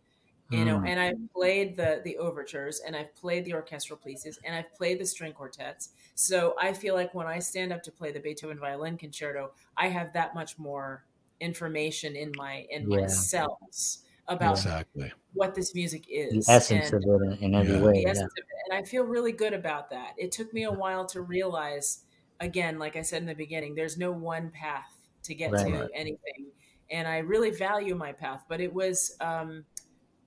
[0.51, 0.85] you know, hmm.
[0.85, 4.99] and I've played the the overtures, and I've played the orchestral pieces, and I've played
[4.99, 5.89] the string quartets.
[6.13, 9.87] So I feel like when I stand up to play the Beethoven violin concerto, I
[9.87, 11.03] have that much more
[11.39, 13.01] information in my in yeah.
[13.01, 15.11] my cells about exactly.
[15.33, 16.45] what this music is.
[16.45, 17.81] The essence and, of it in every yeah.
[17.81, 18.03] way.
[18.05, 18.11] Yeah.
[18.11, 20.13] And I feel really good about that.
[20.17, 22.03] It took me a while to realize,
[22.39, 24.91] again, like I said in the beginning, there's no one path
[25.23, 25.65] to get right.
[25.67, 26.47] to anything.
[26.89, 29.65] And I really value my path, but it was, um,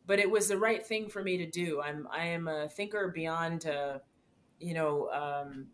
[0.09, 1.81] but it was the right thing for me to do.
[1.83, 4.01] I'm, I am a thinker beyond, uh,
[4.61, 5.69] you know, um,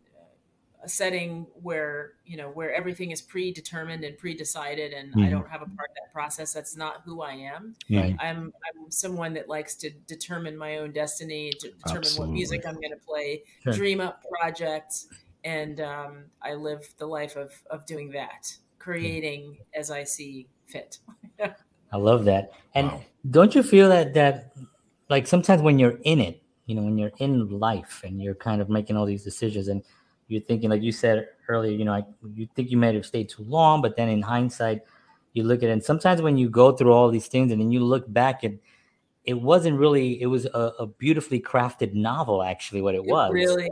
[0.83, 5.25] a setting where you know where everything is predetermined and pre-decided and Mhm.
[5.25, 8.15] i don't have a part of that process that's not who i am Right.
[8.19, 12.19] i'm i'm someone that likes to determine my own destiny to determine Absolutely.
[12.19, 13.73] what music i'm going to play Sure.
[13.73, 15.07] dream up projects
[15.43, 20.99] and um, i live the life of of doing that creating as i see fit
[21.91, 22.51] I love that.
[22.73, 23.01] And Wow.
[23.31, 24.53] don't you feel that that
[25.09, 28.61] like sometimes when you're in it, you know, when you're in life and you're kind
[28.61, 29.83] of making all these decisions and
[30.27, 33.29] you're thinking, like you said earlier, you know, like you think you might have stayed
[33.29, 34.81] too long, but then in hindsight,
[35.33, 35.73] you look at it.
[35.73, 38.59] And sometimes when you go through all these things and then you look back and
[39.25, 43.31] it wasn't really, it was a, a beautifully crafted novel, actually, what it was.
[43.31, 43.69] really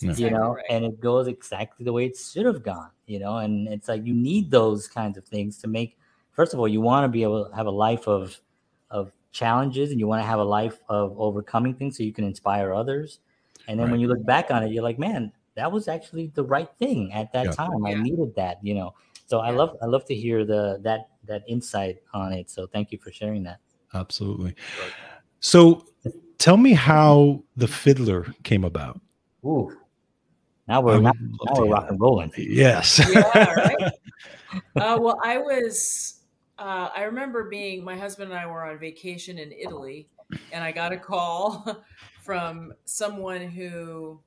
[0.00, 0.64] you exactly know, right.
[0.70, 4.04] and it goes exactly the way it should have gone, you know, and it's like
[4.04, 5.98] you need those kinds of things to make
[6.36, 8.38] first of all, you want to be able to have a life of
[8.90, 12.24] of challenges and you want to have a life of overcoming things so you can
[12.24, 13.18] inspire others.
[13.66, 16.44] And then when you look back on it, you're like, man, that was actually the
[16.44, 17.52] right thing at that Yeah.
[17.52, 17.84] time.
[17.84, 18.94] I needed that, you know.
[19.26, 22.48] So I love I love to hear the that that insight on it.
[22.48, 23.58] So thank you for sharing that.
[23.92, 24.54] Absolutely.
[25.40, 25.84] So
[26.38, 29.00] tell me how the fiddler came about.
[29.44, 29.76] Ooh.
[30.68, 32.32] Now we're would now, love now to we're rock and rolling.
[32.36, 33.00] Yes.
[33.10, 33.92] yeah, right.
[34.76, 36.15] Uh, well, I was.
[36.58, 37.84] Uh, I remember being.
[37.84, 40.08] My husband and I were on vacation in Italy,
[40.52, 41.84] and I got a call
[42.22, 44.20] from someone who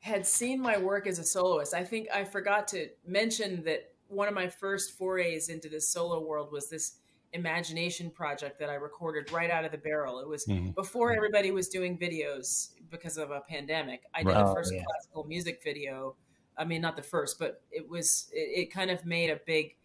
[0.00, 1.74] had seen my work as a soloist.
[1.74, 6.20] I think I forgot to mention that one of my first forays into this solo
[6.20, 6.96] world was this
[7.32, 10.18] imagination project that I recorded right out of the barrel.
[10.18, 10.74] It was Mhm.
[10.74, 14.02] before everybody was doing videos because of a pandemic.
[14.12, 14.82] I did Oh, first yeah.
[14.84, 16.16] classical music video.
[16.56, 18.28] I mean, not the first, but it was.
[18.32, 19.76] It, it kind of made a big.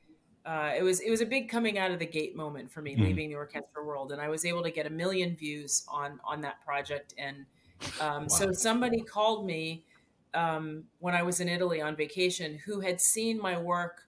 [0.45, 2.95] Uh, it was it was a big coming out of the gate moment for me,
[2.95, 3.01] Mhm.
[3.03, 6.41] leaving the orchestra world, and I was able to get a million views on on
[6.41, 7.13] that project.
[7.17, 7.45] And
[7.99, 9.85] um, so somebody called me
[10.33, 14.07] um, when I was in Italy on vacation, who had seen my work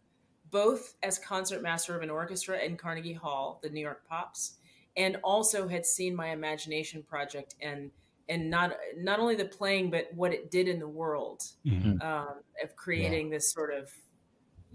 [0.52, 4.58] both as concertmaster of an orchestra in Carnegie Hall, the New York Pops,
[4.96, 7.92] and also had seen my imagination project and
[8.30, 12.02] and not not only the playing but what it did in the world Mhm.
[12.04, 13.92] um, of creating this sort of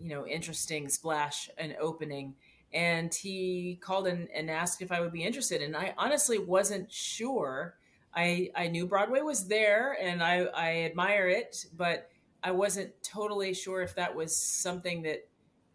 [0.03, 2.35] you know interesting splash and opening.
[2.75, 5.63] And he called and, and asked if i would be interested.
[5.63, 7.77] And i honestly wasn't sure.
[8.15, 12.11] I i knew broadway was there and i i admire it but
[12.45, 15.27] i wasn't totally sure if that was something that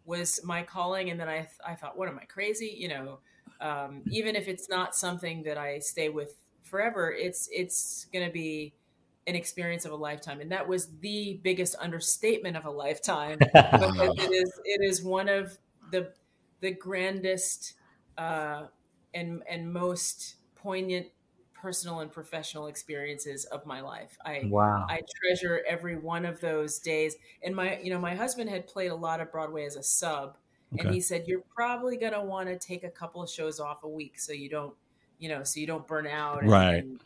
[0.04, 1.10] was my calling.
[1.10, 2.74] And then i i thought what am i crazy?
[2.76, 3.18] You know
[3.60, 8.32] um, even if it's not something that i stay with forever it's it's going to
[8.32, 8.72] be
[9.28, 14.32] an experience of a lifetime and that was the biggest understatement of a lifetime it
[14.32, 15.56] is it is one of
[15.92, 16.12] the
[16.60, 17.74] the grandest
[18.16, 18.64] uh,
[19.14, 21.06] and and most poignant
[21.54, 24.16] personal and professional experiences of my life.
[24.24, 24.86] I wow.
[24.88, 27.16] I treasure every one of those days.
[27.42, 30.36] And my you know my husband had played a lot of Broadway as a sub,
[30.78, 33.88] and he said you're probably gonna want to take a couple of shows off a
[33.88, 34.74] week so you don't
[35.18, 36.42] you know so you don't burn out.
[36.42, 36.84] And, Right.
[36.84, 37.00] and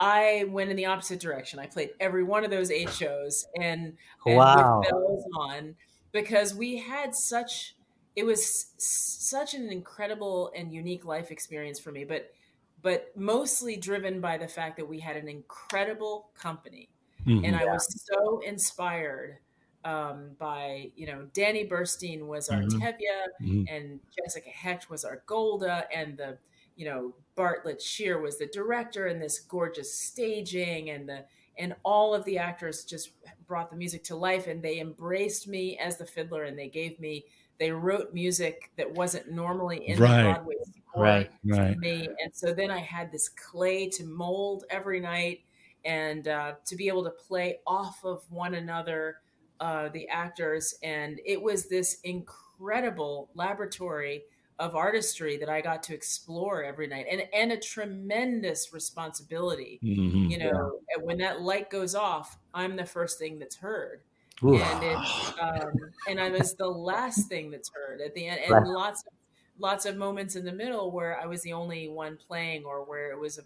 [0.00, 1.58] I went in the opposite direction.
[1.58, 4.54] I played every one of those eight shows and, and Wow.
[4.54, 5.76] with bells on
[6.12, 7.74] because we had such
[8.16, 12.32] it was such an incredible and unique life experience for me but
[12.80, 16.90] but mostly driven by the fact that we had an incredible company
[17.26, 17.44] Mhm.
[17.44, 19.38] and I was so inspired
[19.84, 22.68] um, by you know Danny Burstein was our Mhm.
[22.80, 23.66] Tevye Mhm.
[23.66, 26.38] and Jessica Hecht was our Golde and the
[26.78, 31.24] you know Bartlett Sher was the director and this gorgeous staging and the
[31.58, 33.10] and all of the actors just
[33.46, 36.98] brought the music to life and they embraced me as the fiddler and they gave
[37.00, 37.26] me
[37.58, 40.22] they wrote music that wasn't normally in Right.
[40.22, 40.54] the Broadway
[40.88, 41.30] score Right.
[41.44, 41.76] Right.
[41.78, 42.08] me.
[42.22, 45.40] And so then I had this clay to mold every night
[45.84, 49.16] and uh, to be able to play off of one another,
[49.60, 50.74] uh, the actors.
[50.82, 54.22] And it was this incredible laboratory
[54.58, 59.82] of artistry that I got to explore every night and, and a tremendous responsibility.
[59.82, 60.28] Mhm.
[60.28, 64.04] You know, and when that light goes off, I'm the first thing that's heard
[64.44, 64.60] Ooh.
[64.60, 68.56] and it's um, and I was the last thing that's heard at the end, and
[68.56, 68.66] Right.
[68.66, 69.12] lots of
[69.58, 73.10] lots of moments in the middle where I was the only one playing, or where
[73.12, 73.42] it was a,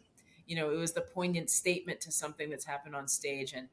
[0.46, 3.68] you know, it was the poignant statement to something that's happened on stage, and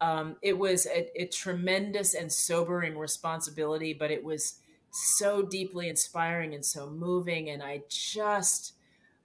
[0.00, 4.59] um, it was a, a tremendous and sobering responsibility, but it was
[4.90, 8.74] so deeply inspiring and so moving, and I just,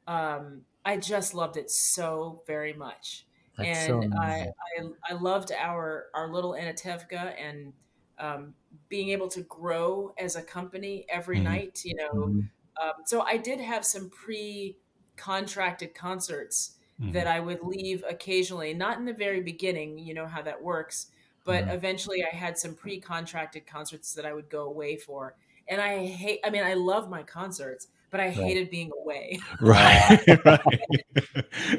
[0.08, 4.51] um, I just loved it so very much That's so and I.
[4.78, 7.73] I I loved our our little Anatevka and
[8.17, 8.56] um,
[8.89, 11.41] being able to grow as a company every Mhm.
[11.41, 11.82] night.
[11.86, 12.49] You know, Mhm.
[12.82, 17.12] um, so I did have some pre-contracted concerts Mhm.
[17.12, 19.97] that I would leave occasionally, not in the very beginning.
[19.99, 21.12] You know how that works.
[21.43, 25.38] but eventually I had some pre-contracted concerts that I would go away for.
[25.67, 29.39] And I hate I mean I love my concerts, but I hated being away.
[29.62, 30.19] Right.
[30.45, 30.60] right.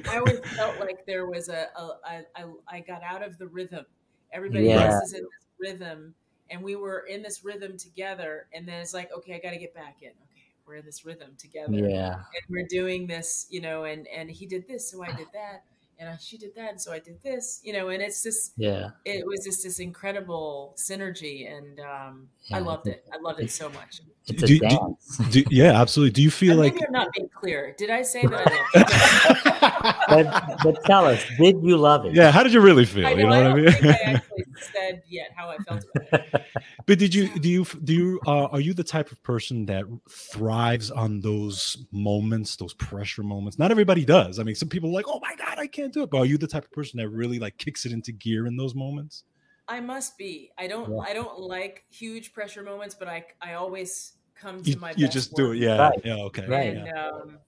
[0.09, 3.46] I always felt like there was a, a, a, a I got out of the
[3.46, 3.85] rhythm.
[4.33, 4.85] Everybody Yeah.
[4.85, 6.14] else is in this rhythm,
[6.51, 8.49] and we were in this rhythm together.
[8.53, 10.11] And then it's like, okay, I got to get back in.
[10.11, 12.14] Okay, we're in this rhythm together, Yeah.
[12.14, 13.85] and we're doing this, you know.
[13.85, 15.64] And and he did this, so I did that,
[15.99, 17.89] and I, she did that, and so I did this, you know.
[17.89, 18.91] And it's just Yeah.
[19.05, 23.05] it was just this incredible synergy, and um, I loved it.
[23.13, 24.01] I loved it so much.
[24.29, 25.19] It's a Do- do- dance.
[25.31, 26.13] Do, yeah, absolutely.
[26.13, 27.75] Do you feel And like maybe I'm not being clear.
[27.79, 28.47] Did I say that?
[28.75, 29.73] I loved it?
[30.09, 32.14] but, but tell us, did you love it?
[32.14, 33.07] Yeah, how did you really feel?
[33.07, 33.31] I you know.
[33.31, 33.92] know I what I mean?
[33.92, 34.44] I actually
[34.75, 36.42] said yet how I felt about it.
[36.87, 39.85] But did you do you do you uh, are you the type of person that
[40.09, 43.59] thrives on those moments, those pressure moments?
[43.59, 44.38] Not everybody does.
[44.38, 46.27] I mean, some people are like, "Oh my god, I can't do it." But are
[46.27, 49.25] you the type of person that really like kicks it into gear in those moments?
[49.66, 50.53] I must be.
[50.57, 50.88] I don't.
[50.88, 50.99] Yeah.
[51.01, 53.25] I don't like huge pressure moments, but I.
[53.42, 54.90] I always come to You, my.
[54.90, 55.59] you best just do it.
[55.59, 55.79] Yeah.
[55.88, 56.01] Right.
[56.05, 56.14] Yeah.
[56.27, 56.46] Okay.
[56.46, 56.77] Right.
[56.77, 57.09] And Yeah.
[57.09, 57.38] um,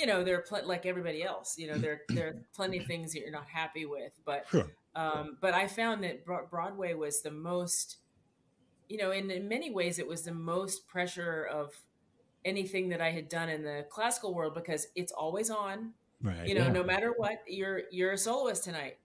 [0.00, 1.56] you know, there are pl- like everybody else.
[1.58, 4.66] You know, there there are plenty of things that you're not happy with, but Sure.
[4.96, 7.98] um, but I found that Broadway was the most.
[8.88, 11.70] You know, in, in many ways, it was the most pressure of
[12.44, 15.92] anything that I had done in the classical world because it's always on.
[16.22, 16.46] Right.
[16.48, 16.72] you know Yeah.
[16.72, 18.98] no matter what you're you're a soloist tonight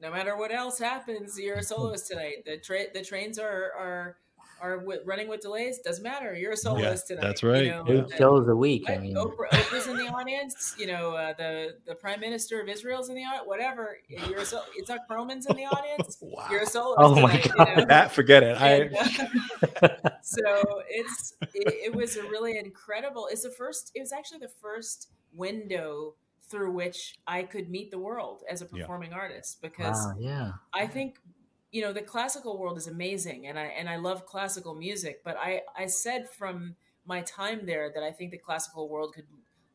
[0.00, 4.16] no matter what else happens you're a soloist tonight the tra- the trains are are
[4.60, 7.64] are with, running with delays doesn't matter you're a soloist tonight that's right.
[7.64, 8.84] you know, Eight the- shows a week.
[8.88, 9.02] I what?
[9.02, 10.74] mean, Oprah, Oprah's in the audience.
[10.78, 13.46] You know, uh, the the prime minister of Israel's in the audience.
[13.46, 13.98] Whatever.
[14.08, 16.18] You're a so, Itzhak Perlman's in the audience.
[16.22, 16.46] Wow.
[16.50, 16.98] You're a soloist.
[17.00, 17.68] Oh my tonight, God.
[17.68, 17.84] You know?
[17.86, 18.56] That forget it.
[18.60, 19.28] And, I
[19.82, 23.28] uh, so it's it, it was a really incredible.
[23.30, 23.90] It's the first.
[23.94, 26.14] It was actually the first window
[26.50, 28.82] through which I could meet the world as a Yeah.
[28.82, 30.52] performing artist because wow, yeah.
[30.72, 31.18] I think
[31.74, 35.36] you know the classical world is amazing and I and I love classical music but
[35.36, 39.28] I I said from my time there that I think the classical world could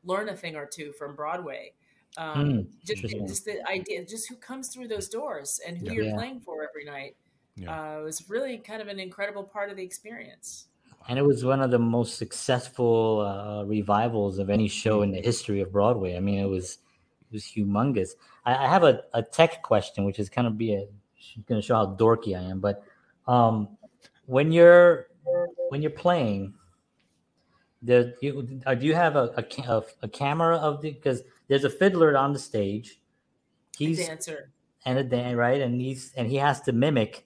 [0.04, 1.76] learn a thing or two from Broadway
[2.18, 5.94] um, Hmm, just just the idea just who comes through those doors and who Yeah.
[5.94, 6.20] you're Yeah.
[6.20, 7.18] playing for every night
[7.56, 7.76] Yeah.
[7.76, 10.70] uh, was really kind of an incredible part of the experience
[11.08, 15.22] And it was one of the most successful uh, revivals of any show in the
[15.22, 16.16] history of Broadway.
[16.16, 16.74] I mean, it was
[17.22, 18.12] it was humongous.
[18.46, 20.88] I, I have a, a tech question, which is kind of be a
[21.48, 22.60] going to show how dorky I am.
[22.60, 22.84] But
[23.28, 23.70] um,
[24.26, 25.08] when you're
[25.70, 26.54] when you're playing,
[27.82, 31.64] the you uh, do you have a a, a, a camera of the because there's
[31.64, 33.00] a fiddler on the stage.
[33.78, 34.50] He's a dancer
[34.86, 37.26] and a dan right and he's and he has to mimic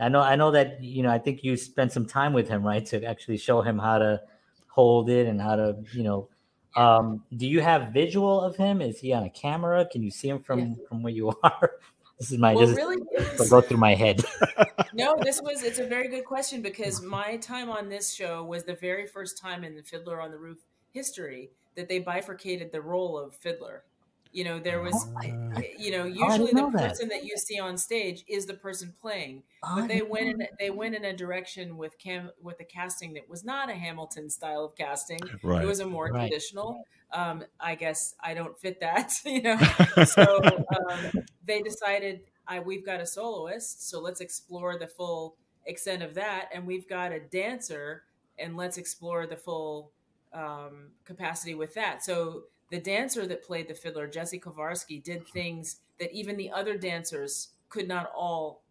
[0.00, 2.64] i know i know that you know i think you spent some time with him
[2.64, 4.20] right to actually show him how to
[4.68, 6.28] hold it and how to you know
[6.74, 10.28] um do you have visual of him is he on a camera can you see
[10.28, 10.74] him from Yeah.
[10.88, 11.72] from where you are
[12.20, 14.22] this is my well this really is go through my head
[14.92, 18.64] no, this was it's a very good question because my time on this show was
[18.64, 20.58] the very first time in the Fiddler on the Roof
[20.92, 23.84] history that they bifurcated the role of fiddler.
[24.32, 26.88] You know, there was Oh, I- you know, didn't usually the that.
[26.90, 29.42] person that you see on stage is the person playing.
[29.62, 32.64] Oh, I But they went in they went in a direction with cam with the
[32.64, 35.20] casting that was not a Hamilton style of casting.
[35.42, 35.62] right.
[35.62, 36.28] It was a more Right.
[36.28, 36.84] traditional.
[37.12, 39.58] Um, I guess I don't fit that, you know.
[40.06, 46.02] So um, they decided I we've got a soloist, so let's explore the full extent
[46.04, 48.04] of that, and we've got a dancer,
[48.38, 49.90] and let's explore the full
[50.32, 52.04] um, capacity with that.
[52.04, 56.78] So the dancer that played the fiddler, Jesse Kovarsky, did things that even the other
[56.78, 58.62] dancers could not all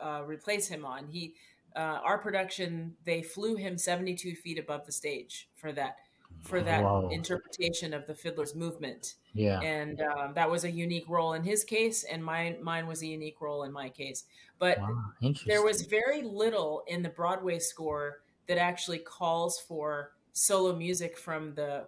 [0.00, 1.06] uh, replace him on.
[1.06, 1.34] He,
[1.74, 5.96] uh, our production, they flew him 72 feet above the stage for that,
[6.42, 9.14] for that interpretation of the fiddler's movement.
[9.34, 9.60] Yeah.
[9.60, 13.06] And um, that was a unique role in his case and mine mine was a
[13.06, 14.24] unique role in my case.
[14.58, 20.74] But wow there was very little in the broadway score that actually calls for solo
[20.74, 21.86] music from the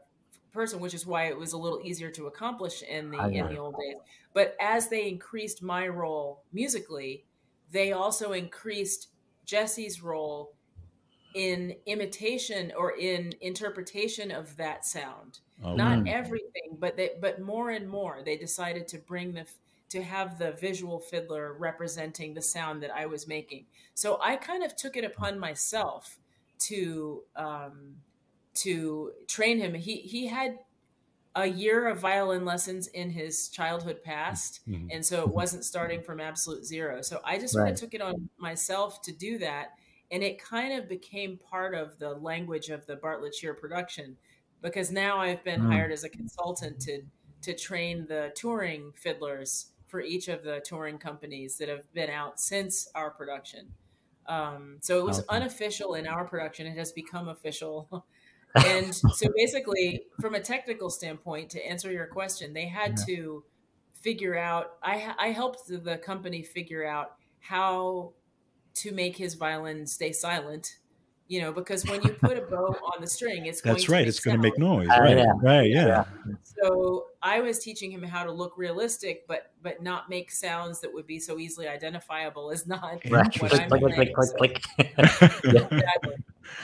[0.53, 3.57] person which is why it was a little easier to accomplish in the in the
[3.57, 3.97] old days.
[4.35, 7.25] But as they increased my role musically
[7.71, 9.09] they also increased
[9.45, 10.55] jesse's role
[11.35, 15.39] in imitation or in interpretation of that sound.
[15.65, 19.47] Oh, not everything but they but more and more they decided to bring the
[19.91, 23.67] to have the visual fiddler representing the sound that i was making.
[23.95, 26.19] So i kind of took it upon myself
[26.61, 27.97] to um
[28.55, 30.59] to train him he he had
[31.35, 34.93] a year of violin lessons in his childhood past Mhm.
[34.93, 38.03] and so it wasn't starting from absolute zero so i just sort of took it
[38.03, 39.71] on myself to do that
[40.11, 44.19] and it kind of became part of the language of the Bartlett Sher production
[44.61, 45.63] because now i've been Mm.
[45.63, 47.03] hired as a consultant to
[47.43, 52.39] to train the touring fiddlers for each of the touring companies that have been out
[52.41, 53.75] since our production.
[54.27, 55.27] Um, so it was Okay.
[55.29, 56.67] unofficial in our production.
[56.67, 58.07] It has become official.
[58.57, 63.05] and so basically, from a technical standpoint, to answer your question, they had Yeah.
[63.17, 63.45] to
[63.95, 64.73] figure out.
[64.83, 68.13] I I helped the, the company figure out how
[68.75, 70.77] to make his violin stay silent.
[71.29, 73.93] You know, because when you put a bow on the string, it's going That's to
[73.93, 74.01] right.
[74.01, 74.79] make It's going to make sound.
[74.79, 74.89] noise.
[74.91, 75.17] Uh, right.
[75.17, 75.33] yeah.
[75.41, 75.71] Right.
[75.71, 75.87] Yeah.
[75.87, 76.05] Yeah.
[76.63, 80.93] So I was teaching him how to look realistic, but but not make sounds that
[80.93, 83.41] would be so easily identifiable as not Right.
[83.41, 84.35] what Click, I'm click, click, playing.
[84.37, 84.63] click,
[85.11, 85.27] So-
[85.71, 86.15] Exactly.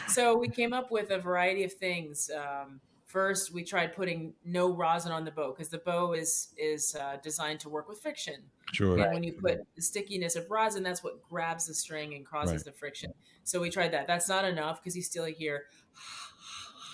[0.09, 2.31] So we came up with a variety of things.
[2.35, 6.95] Um, first, we tried putting no rosin on the bow because the bow is is
[7.01, 8.35] uh, designed to work with friction.
[8.73, 8.99] Sure.
[8.99, 12.53] And when you put the stickiness of rosin, that's what grabs the string and causes
[12.57, 12.65] Right.
[12.65, 13.15] the friction.
[13.45, 14.07] So we tried that.
[14.07, 15.67] That's not enough because you still hear.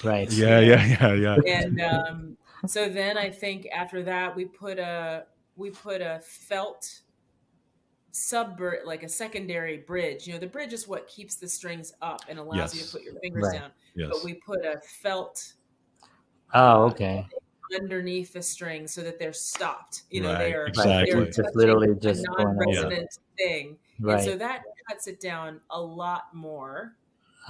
[0.05, 0.31] right.
[0.33, 0.61] Yeah.
[0.61, 0.85] Yeah.
[1.01, 1.15] Yeah.
[1.15, 1.37] Yeah.
[1.63, 2.37] And um,
[2.71, 7.01] so then I think after that we put a we put a felt
[8.11, 10.27] sub like a secondary bridge.
[10.27, 13.03] You know, the bridge is what keeps the strings up and allows you to put
[13.03, 13.61] your fingers Right.
[13.61, 13.73] down.
[13.97, 14.09] Yes.
[14.13, 15.55] But we put a felt
[16.53, 17.27] Oh, okay.
[17.75, 20.05] underneath the string so that they're stopped.
[20.11, 21.13] You know, Right, they're exactly.
[21.13, 22.55] they're Just touching literally a just over.
[22.55, 23.79] non-resonant thing.
[24.07, 26.97] And so that cuts it down a lot more.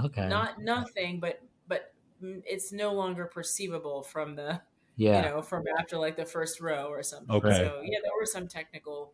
[0.02, 0.28] Okay.
[0.28, 1.92] Not nothing, but but
[2.22, 4.62] mm, it's no longer perceivable from the
[4.96, 5.16] yeah.
[5.28, 7.34] you know from after like the first row or something.
[7.36, 7.50] Okay.
[7.50, 9.12] So yeah, there were some technical.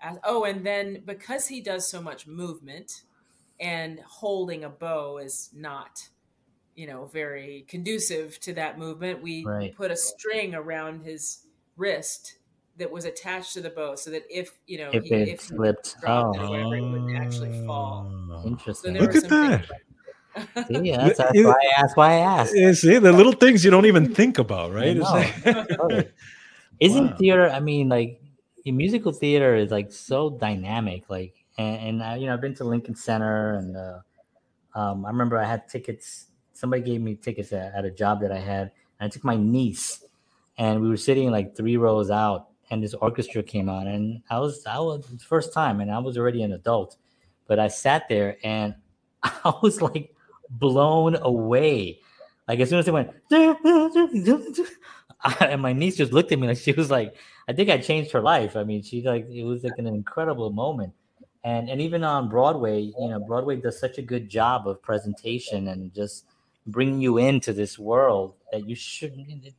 [0.00, 3.02] as- Oh, and then because he does so much movement,
[3.60, 6.08] and holding a bow is not,
[6.74, 9.22] you know, very conducive to that movement.
[9.22, 9.74] We Right.
[9.74, 11.46] put a string around his
[11.76, 12.38] wrist
[12.78, 15.40] that was attached to the bow, so that if you know if he, it if
[15.40, 15.96] slipped.
[16.00, 18.06] dropped Oh, it, whatever, it wouldn't actually fall.
[18.30, 18.42] Oh.
[18.42, 18.94] So interesting.
[18.98, 19.70] Look at that.
[19.70, 19.80] like-
[20.68, 21.96] See, yeah, that's, that's why I asked.
[21.96, 22.52] Why I asked.
[22.56, 24.96] Yeah, see the little things you don't even think about, right?
[24.96, 25.12] It's know.
[25.12, 26.14] like- Love it.
[26.80, 27.16] Isn't Wow.
[27.16, 27.48] theater?
[27.50, 28.20] I mean, like
[28.66, 31.08] musical theater is like so dynamic.
[31.08, 33.98] Like, and, and I, you know, I've been to Lincoln Center, and uh,
[34.74, 36.26] um, I remember I had tickets.
[36.52, 39.36] Somebody gave me tickets at, at a job that I had, and I took my
[39.36, 40.04] niece,
[40.58, 44.38] and we were sitting like three rows out, and this orchestra came on, and I
[44.38, 46.96] was I was the first time, and I was already an adult,
[47.46, 48.74] but I sat there and
[49.22, 50.14] I was like
[50.50, 52.00] blown away.
[52.48, 53.10] Like as soon as it went,
[55.40, 57.16] and my niece just looked at me like she was like,
[57.48, 58.56] I think I changed her life.
[58.56, 60.92] I mean, she like it was like an incredible moment.
[61.44, 65.68] And and even on Broadway, you know, Broadway does such a good job of presentation
[65.68, 66.24] and just
[66.66, 69.54] bringing you into this world that you shouldn't.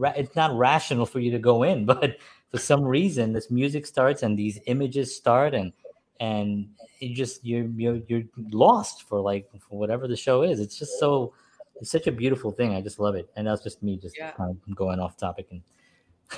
[0.00, 2.18] It's not rational for you to go in, but
[2.50, 5.72] for some reason, this music starts and these images start, and
[6.20, 6.68] and
[7.00, 10.60] you just you're you're you're lost for like for whatever the show is.
[10.60, 11.32] It's just so
[11.80, 12.74] it's such a beautiful thing.
[12.74, 14.32] I just love it, and that's just me just Yeah.
[14.32, 15.62] kind of going off topic and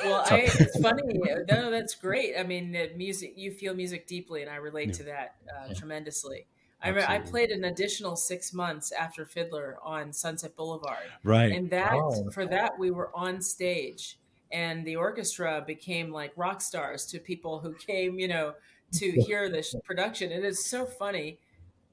[0.05, 1.03] Well, I, it's funny.
[1.49, 2.35] No, that's great.
[2.39, 4.93] I mean, the music, you feel music deeply, and I relate Yeah.
[4.95, 5.75] to that uh, Yeah.
[5.75, 6.47] tremendously.
[6.83, 11.53] I, re- I played an additional six months after Fiddler on Sunset Boulevard, right.
[11.53, 12.31] and that Oh.
[12.31, 14.19] for that we were on stage,
[14.51, 18.55] and the orchestra became like rock stars to people who came, you know,
[18.93, 20.33] to hear this production.
[20.33, 21.39] It is so funny.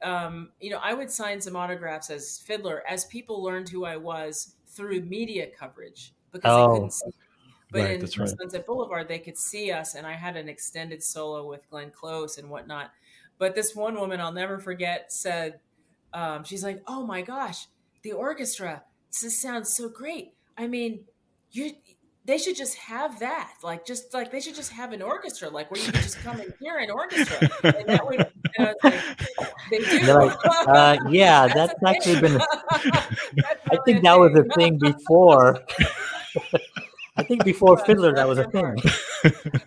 [0.01, 3.97] Um, you know, I would sign some autographs as Fiddler as people learned who I
[3.97, 6.67] was through media coverage because Oh.
[6.67, 7.11] they couldn't see.
[7.71, 8.29] But Right, in right.
[8.29, 12.37] Sunset Boulevard, they could see us, and I had an extended solo with Glenn Close
[12.37, 12.91] and whatnot.
[13.37, 15.59] But this one woman I'll never forget said,
[16.13, 17.67] um, "She's like, oh my gosh,
[18.03, 18.83] the orchestra,
[19.21, 20.33] this sounds so great.
[20.57, 21.07] I mean,
[21.51, 21.73] you."
[22.27, 25.71] They should just have that, like just like they should just have an orchestra, like
[25.71, 28.27] where you can just come and hear an orchestra, and that would.
[28.57, 29.03] And I like,
[29.71, 30.13] they do.
[30.13, 32.33] Like, uh, yeah, that's, a actually been.
[32.71, 33.15] That's
[33.71, 35.63] I think that was a thing before.
[37.15, 38.65] I think before Bless- Fiddler, that was a her thing.
[38.65, 39.63] heart.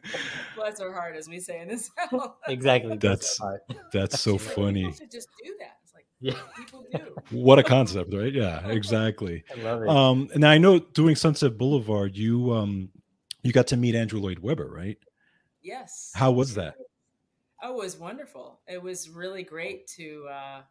[0.55, 2.29] Bless her heart, as we say in this house.
[2.47, 2.97] exactly.
[2.99, 3.41] That's-
[3.93, 4.85] That's so funny.
[4.85, 5.79] People should just do that.
[6.23, 7.17] It's like Yeah, people do.
[7.31, 8.33] What a concept, right?
[8.33, 9.45] Yeah, exactly.
[9.51, 9.89] I love it.
[9.89, 12.91] Um, and I know doing Sunset Boulevard, you um,
[13.43, 14.99] you got to meet Andrew Lloyd Webber, right?
[15.63, 16.13] Yes.
[16.15, 16.75] How was that?
[17.63, 18.61] Oh, it was wonderful.
[18.67, 20.63] It was really great to uh,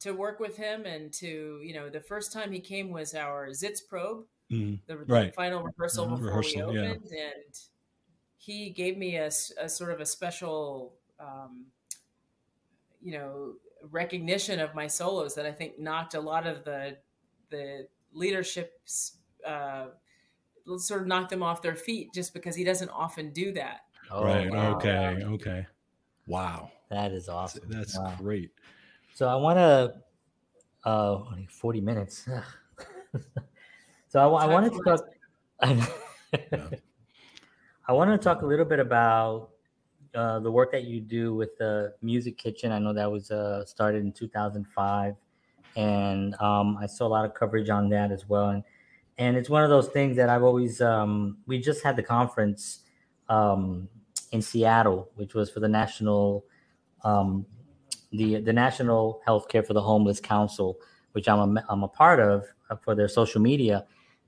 [0.00, 3.48] to work with him and to you know the first time he came was our
[3.48, 5.34] Sitzprobe, Mm, the, the Right.
[5.34, 6.94] final rehearsal Mhm, before rehearsal, we yeah.
[6.94, 7.60] opened, and
[8.38, 11.66] he gave me a, a sort of a special, um,
[13.02, 13.54] you know,
[13.90, 16.98] recognition of my solos that I think knocked a lot of the
[17.50, 19.88] the leadership's uh,
[20.76, 23.80] sort of knocked them off their feet just because he doesn't often do that.
[24.10, 24.50] Oh, right.
[24.50, 24.78] wow.
[24.78, 25.24] Okay.
[25.24, 25.66] Okay.
[26.26, 26.70] Wow.
[26.90, 27.68] That is awesome.
[27.68, 28.16] That's Wow.
[28.18, 28.52] great.
[29.14, 30.02] So I want to,
[30.88, 32.28] uh, only 40 minutes.
[34.08, 35.00] so I, I wanted to flies.
[35.60, 35.88] talk,
[37.88, 39.50] I wanted to talk a little bit about
[40.18, 42.72] uh, the work that you do with the Music Kitchen.
[42.72, 45.14] I know that was uh, started in 2005,
[45.76, 48.48] and um, I saw a lot of coverage on that as well.
[48.48, 48.64] And
[49.18, 50.80] and it's one of those things that I've always.
[50.80, 52.80] Um, we just had the conference
[53.28, 53.88] um,
[54.32, 56.44] in Seattle, which was for the national,
[57.04, 57.46] um,
[58.10, 60.78] the the National Healthcare for the Homeless Council,
[61.12, 63.86] which I'm a, I'm a part of uh, for their social media.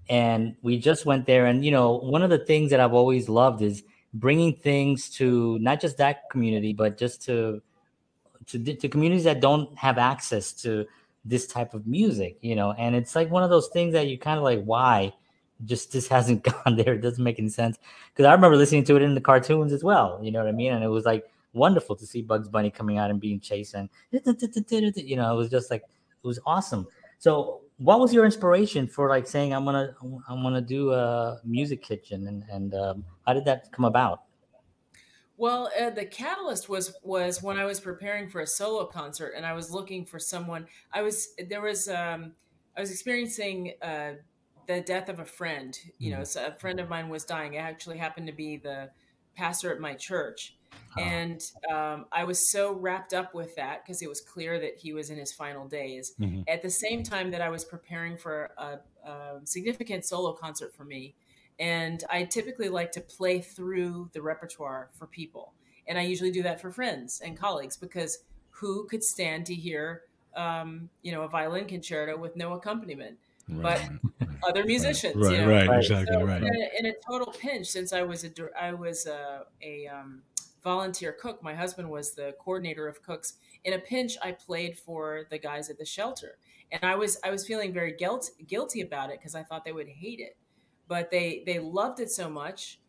[0.08, 3.28] And we just went there, and you know, one of the things that I've always
[3.28, 3.82] loved is
[4.14, 7.62] bringing things to not just that community, but just to
[8.46, 10.86] to, to communities that don't have access to
[11.24, 12.72] this type of music, you know.
[12.72, 15.12] And it's like one of those things that you kind of like, why?
[15.64, 16.94] Just this hasn't gone there.
[16.94, 17.78] It doesn't make any sense.
[18.12, 20.18] Because I remember listening to it in the cartoons as well.
[20.22, 20.72] You know what I mean?
[20.72, 23.88] And it was like wonderful to see Bugs Bunny coming out and being chased, and
[24.10, 26.86] you know, it was just like it was awesome.
[27.18, 29.94] So, what was your inspiration for like saying I'm gonna
[30.28, 34.22] I'm gonna do a music kitchen, and and um, how did that come about?
[35.38, 39.46] Well, uh, the catalyst was was when I was preparing for a solo concert, and
[39.46, 40.66] I was looking for someone.
[40.92, 42.32] I was there was um,
[42.76, 44.12] I was experiencing uh,
[44.66, 45.78] the death of a friend.
[45.96, 46.24] You know, mm-hmm.
[46.24, 47.54] so a friend of mine was dying.
[47.54, 48.90] It actually happened to be the
[49.34, 50.58] pastor at my church,
[50.98, 51.40] and
[51.72, 55.10] um, I was so wrapped up with that because it was clear that he was
[55.10, 56.12] in his final days.
[56.20, 56.42] Mm-hmm.
[56.48, 60.84] At the same time that I was preparing for a, a significant solo concert for
[60.84, 61.14] me
[61.60, 65.52] and I typically like to play through the repertoire for people.
[65.86, 68.18] And I usually do that for friends and colleagues because
[68.48, 70.02] who could stand to hear,
[70.34, 73.18] um, you know, a violin concerto with no accompaniment?
[73.46, 73.90] Right.
[74.18, 75.50] But other musicians, right, you know?
[75.50, 76.42] right, exactly, so right.
[76.42, 80.22] In a, in a, total pinch, since I was a, I was a, a um,
[80.62, 81.42] volunteer cook.
[81.42, 83.34] My husband was the coordinator of cooks.
[83.64, 86.38] In a pinch, I played for the guys at the shelter,
[86.72, 89.72] and I was I was feeling very guilt, guilty about it because I thought they
[89.72, 90.36] would hate it.
[90.88, 92.80] But they they loved it so much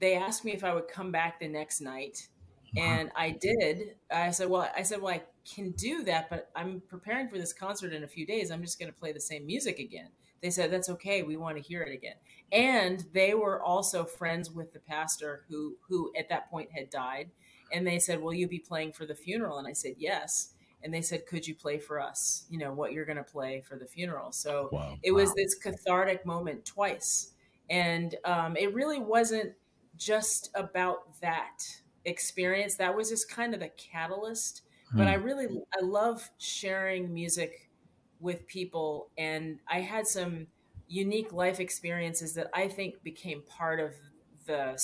[0.00, 2.28] they asked me if i would come back the next night.
[2.76, 2.84] Uh-huh.
[2.84, 3.96] And i did.
[4.10, 5.22] I said well i said well i
[5.54, 8.50] can do that but i'm preparing for this concert in a few days.
[8.50, 10.08] I'm just going to play the same music again
[10.42, 12.16] they said that's okay we want to hear it again
[12.52, 17.30] and they were also friends with the pastor who who at that point had died
[17.72, 20.92] and they said will you be playing for the funeral and i said yes and
[20.94, 23.76] they said could you play for us you know what you're going to play for
[23.76, 24.96] the funeral so wow.
[25.02, 25.34] it was wow.
[25.36, 27.32] this cathartic moment twice
[27.70, 29.52] and um, it really wasn't
[29.96, 31.62] just about that
[32.04, 32.74] experience.
[32.76, 34.62] That was just kind of the catalyst.
[34.92, 34.98] Mm.
[34.98, 35.24] But I hmm.
[35.24, 37.69] really, I love sharing music
[38.20, 39.08] with people.
[39.16, 40.46] And I had some
[40.88, 43.94] unique life experiences that I think became part of
[44.46, 44.80] the,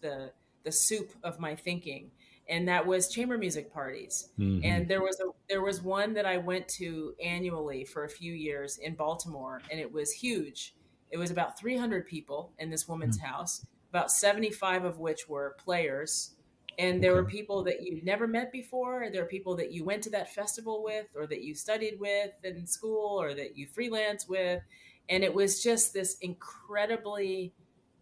[0.00, 0.32] the,
[0.64, 2.10] the soup of my thinking
[2.48, 4.30] and that was chamber music parties.
[4.38, 4.64] Mm-hmm.
[4.64, 8.32] And there was a there was one that I went to annually for a few
[8.32, 10.74] years in Baltimore, and it was huge.
[11.10, 13.24] It was about 300 people in this woman's mm.
[13.24, 16.34] house, about 75 of which were players.
[16.78, 17.20] And there okay.
[17.20, 19.08] were people that you'd never met before.
[19.12, 22.30] There were people that you went to that festival with, or that you studied with
[22.44, 24.62] in school, or that you freelance with.
[25.08, 27.52] And it was just this incredibly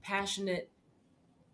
[0.03, 0.70] passionate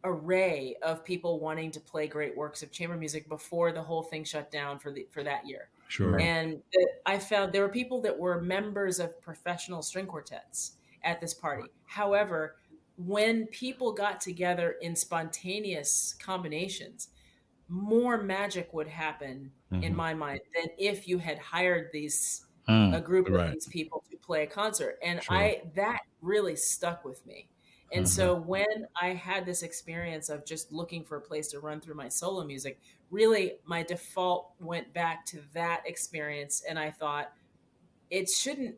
[0.04, 4.24] array of people wanting to play great works of chamber music before the whole thing
[4.24, 5.68] shut down for the for that year.
[5.88, 6.18] Sure.
[6.18, 6.60] And
[7.06, 10.72] I found there were people that were members of professional string quartets
[11.04, 11.68] at this party.
[11.84, 12.56] However,
[12.96, 17.08] when people got together in spontaneous combinations,
[17.68, 19.82] more magic would happen mm-hmm.
[19.82, 23.52] in my mind than if you had hired these mm, a group of right.
[23.52, 24.98] these people to play a concert.
[25.02, 25.36] And sure.
[25.36, 27.48] I that really stuck with me.
[27.92, 28.10] And mm-hmm.
[28.10, 31.94] so when I had this experience of just looking for a place to run through
[31.94, 32.80] my solo music,
[33.10, 37.32] really my default went back to that experience and I thought
[38.10, 38.76] it shouldn't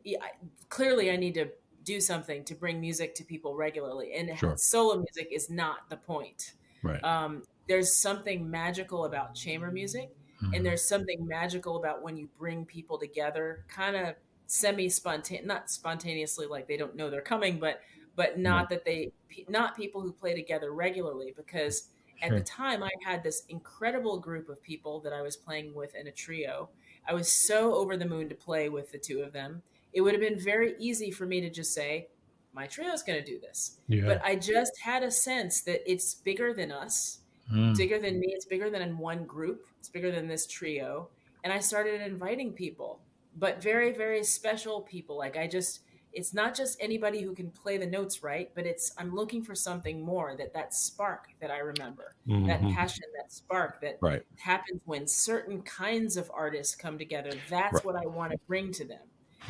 [0.69, 1.49] clearly I need to
[1.85, 4.13] do something to bring music to people regularly.
[4.13, 4.55] And sure.
[4.57, 6.53] solo music is not the point.
[6.83, 7.03] Right.
[7.03, 10.09] Um, there's something magical about chamber music,
[10.41, 10.53] mm-hmm.
[10.53, 14.15] and there's something magical about when you bring people together, kind of
[14.47, 17.81] semi spontaneous, not spontaneously, like they don't know they're coming, but
[18.15, 19.11] but not that they,
[19.49, 21.89] not people who play together regularly, because
[22.23, 22.29] sure.
[22.33, 25.95] at the time I had this incredible group of people that I was playing with
[25.95, 26.69] in a trio.
[27.07, 29.61] I was so over the moon to play with the two of them
[29.95, 32.09] it would have been very easy for me to just say,
[32.53, 33.79] my trio is going to do this.
[33.87, 34.03] Yeah.
[34.05, 37.19] But I just had a sense that it's bigger than us,
[37.51, 37.75] mm.
[37.75, 38.27] bigger than me.
[38.29, 39.65] It's bigger than in one group.
[39.79, 41.09] It's bigger than this trio.
[41.43, 42.99] And I started inviting people,
[43.37, 45.17] but very, very special people.
[45.17, 45.81] Like I just,
[46.11, 49.55] it's not just anybody who can play the notes right, but it's, I'm looking for
[49.55, 52.47] something more that that spark that I remember, mm-hmm.
[52.47, 54.23] that passion, that spark that right.
[54.37, 57.31] happens when certain kinds of artists come together.
[57.49, 57.85] That's right.
[57.85, 59.01] what I want to bring to them.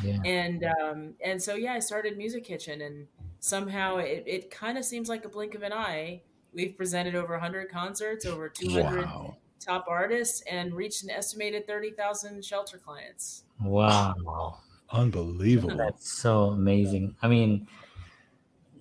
[0.02, 0.18] Yeah.
[0.24, 3.06] And um, and so yeah, I started Music Kitchen, and
[3.40, 6.22] somehow it, it kind of seems like a blink of an eye.
[6.52, 9.36] We've presented over 100 concerts, over 200 Wow.
[9.60, 13.44] top artists, and reached an estimated 30,000 shelter clients.
[13.60, 14.58] Wow.
[14.90, 15.76] Unbelievable.
[15.76, 17.16] That's so amazing.
[17.20, 17.66] I mean,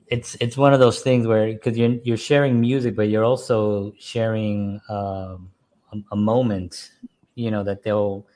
[0.08, 3.94] it's it's one of those things where because you're you're sharing music, but you're also
[3.98, 5.52] sharing um,
[5.92, 6.92] a, a moment,
[7.34, 8.28] you know, that they'll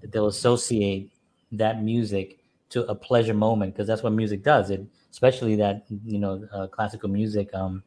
[0.00, 1.12] that they'll associate
[1.52, 2.38] that music
[2.70, 4.70] to a pleasure moment because that's what music does.
[4.70, 7.82] It especially that you know uh, classical music, um,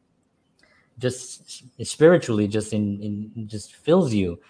[0.98, 4.40] just spiritually, just in, in just fills you.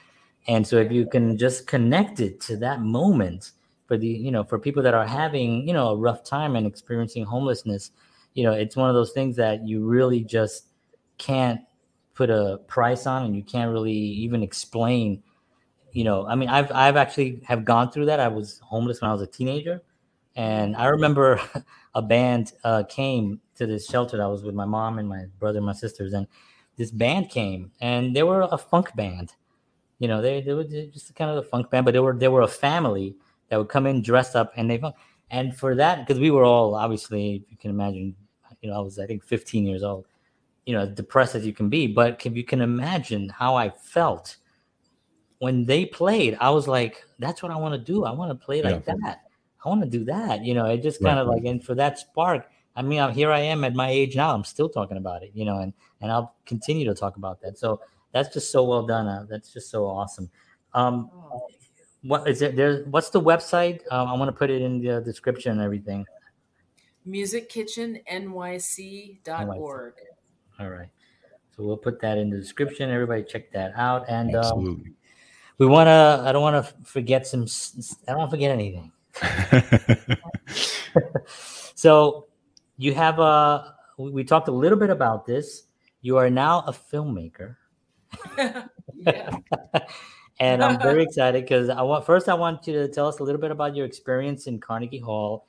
[0.49, 3.53] And so if you can just connect it to that moment
[3.87, 6.67] for the you know for people that are having you know a rough time and
[6.67, 7.91] experiencing homelessness
[8.33, 10.69] you know it's one of those things that you really just
[11.19, 11.61] can't
[12.15, 15.23] put a price on and you can't really even explain
[15.93, 18.21] you know i mean i've i've actually have gone through that.
[18.21, 19.83] I was homeless when i was a teenager.
[20.37, 21.41] And i remember
[21.95, 25.27] a band uh, came to this shelter that I was with my mom and my
[25.39, 26.15] brother and my sisters.
[26.15, 26.27] And
[26.77, 29.35] this band came and they were a funk band.
[29.99, 32.29] You know they, they were just kind of a funk band but they were they
[32.29, 33.17] were a family
[33.49, 34.97] that would come in dressed up and they funk.
[35.31, 38.17] and for that because we were all obviously you can imagine
[38.63, 40.07] you know i was i think 15 years old
[40.67, 41.87] you know depressed as you can be.
[41.87, 44.39] But you can imagine how i felt
[45.43, 48.05] when they played i was like that's what i want to do.
[48.05, 48.95] I want to play like Yeah.
[49.05, 49.19] that.
[49.65, 50.45] I want to do that.
[50.45, 51.35] You know it just kind of Right.
[51.37, 52.43] like and for that spark
[52.77, 55.31] i mean I'm- here i am at my age now i'm still talking about it
[55.35, 57.59] you know and and i'll continue to talk about that.
[57.59, 57.69] So
[58.13, 60.27] that's just so well done uh, that's just so awesome.
[60.75, 60.95] Um
[62.11, 63.79] what is it there what's the website?
[63.95, 66.01] Um, i want to put it in the description and everything.
[67.07, 69.95] musickitchennyc.org.
[70.61, 70.89] all right.
[71.57, 72.91] So we'll put that in the description.
[72.91, 74.09] Everybody check that out.
[74.09, 74.93] And um, Absolutely.
[75.63, 78.37] We want to i don't want to forget some s- s- i don't want to
[78.37, 78.91] forget anything.
[81.75, 82.27] So
[82.77, 85.65] you have a we we talked a little bit about this.
[86.01, 87.57] You are now a filmmaker.
[88.95, 89.31] Yeah.
[90.41, 93.25] and i'm very excited because i want first i want you to tell us a
[93.25, 95.47] little bit about your experience in carnegie hall.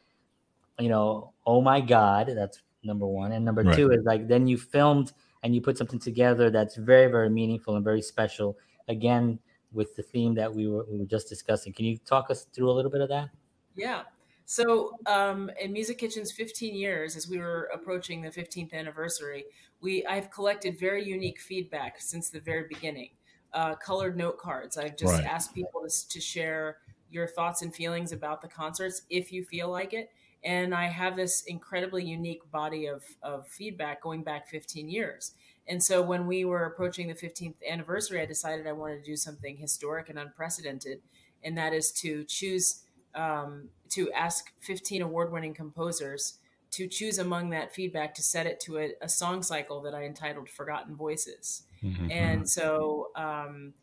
[0.79, 3.31] You know oh my god that's number one.
[3.31, 3.75] And number Right.
[3.75, 7.75] two is like then you filmed and you put something together that's very very meaningful
[7.75, 8.57] and very special.
[8.87, 9.39] Again
[9.73, 12.69] with the theme that we were, we were just discussing can you talk us through
[12.69, 13.29] a little bit of that
[13.75, 14.03] Yeah.
[14.45, 19.45] So, um, in Music Kitchen's 15 years, as we were approaching the 15th anniversary,
[19.79, 23.11] we I've collected very unique feedback since the very beginning.
[23.53, 24.77] Uh, colored note cards.
[24.77, 25.23] I've just Right.
[25.23, 29.69] asked people to, to share your thoughts and feelings about the concerts if you feel
[29.69, 30.09] like it.
[30.43, 35.33] And I have this incredibly unique body of, of feedback going back 15 years.
[35.67, 39.15] And so when we were approaching the 15th anniversary, I decided I wanted to do
[39.15, 41.01] something historic and unprecedented,
[41.43, 42.83] and that is to choose
[43.15, 46.39] um, to ask 15 award-winning composers
[46.71, 50.03] to choose among that feedback to set it to a, a song cycle that I
[50.03, 52.11] entitled "Forgotten Voices." Mhm.
[52.11, 53.73] And so um,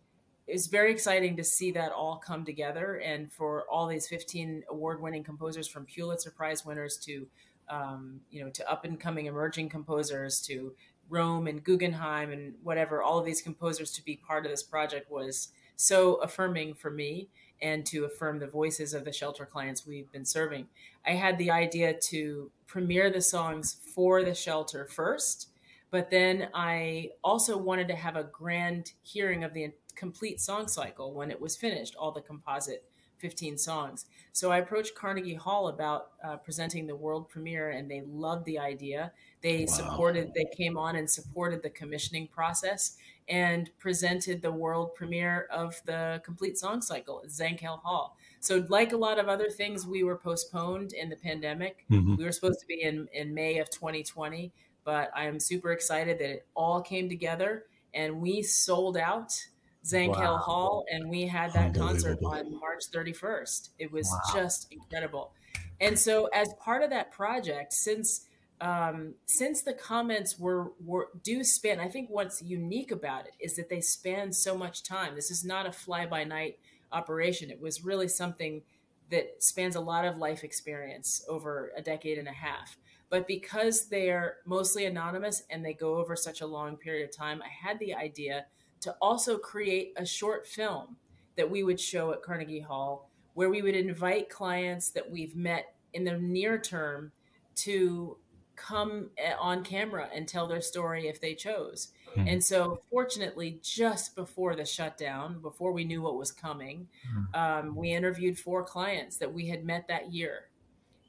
[0.47, 5.23] it's very exciting to see that all come together, and for all these 15 award-winning
[5.23, 7.27] composers, from Pulitzer Prize winners to
[7.69, 10.75] um, you know to up-and-coming emerging composers to
[11.11, 15.11] Rome and Guggenheim and whatever, all of these composers to be part of this project
[15.11, 17.29] was so affirming for me
[17.61, 20.67] and to affirm the voices of the shelter clients we've been serving.
[21.07, 25.49] I had the idea to premiere the songs for the shelter first,
[25.91, 31.13] but then I also wanted to have a grand hearing of the complete song cycle
[31.13, 32.85] when it was finished, all the composite
[33.21, 34.07] 15 songs.
[34.33, 38.59] So I approached Carnegie Hall about uh, presenting the world premiere, and they loved the
[38.59, 39.13] idea.
[39.43, 39.67] They Wow.
[39.67, 42.97] supported, they came on and supported the commissioning process
[43.29, 48.17] and presented the world premiere of the complete song cycle at Zankel Hall.
[48.41, 51.87] So, like a lot of other things, we were postponed in the pandemic.
[51.91, 52.17] Mhm.
[52.17, 54.53] We were supposed to be in, in May of 2020,
[54.85, 59.49] but I am super excited that it all came together and we sold out
[59.85, 60.37] Zankel Wow.
[60.37, 63.71] Hall and we had that concert on March 31st.
[63.79, 64.43] It was Wow.
[64.43, 65.33] just incredible.
[65.81, 68.27] And so, as part of that project, since
[68.61, 73.57] um, since the comments were, were do span, I think what's unique about it is
[73.57, 75.15] that they span so much time.
[75.15, 76.59] This is not a fly by night
[76.93, 77.51] operation.
[77.51, 78.63] It was really something
[79.11, 82.77] that spans a lot of life experience over a decade and a half.
[83.09, 87.43] But because they're mostly anonymous and they go over such a long period of time,
[87.43, 88.47] I had the idea
[88.81, 90.97] to also create a short film
[91.37, 95.75] that we would show at Carnegie Hall where we would invite clients that we've met
[95.95, 97.13] in the near term
[97.55, 98.17] to
[98.57, 101.89] come eh, on camera and tell their story if they chose.
[102.15, 102.27] Hmm.
[102.27, 106.89] And so, fortunately, just before the shutdown, before we knew what was coming,
[107.35, 110.49] um, we interviewed four clients that we had met that year.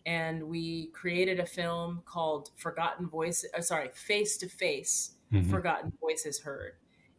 [0.06, 5.50] And we created a film called Forgotten Voice, uh, sorry, Face to Face mm-hmm.
[5.50, 6.74] forgotten voices heard.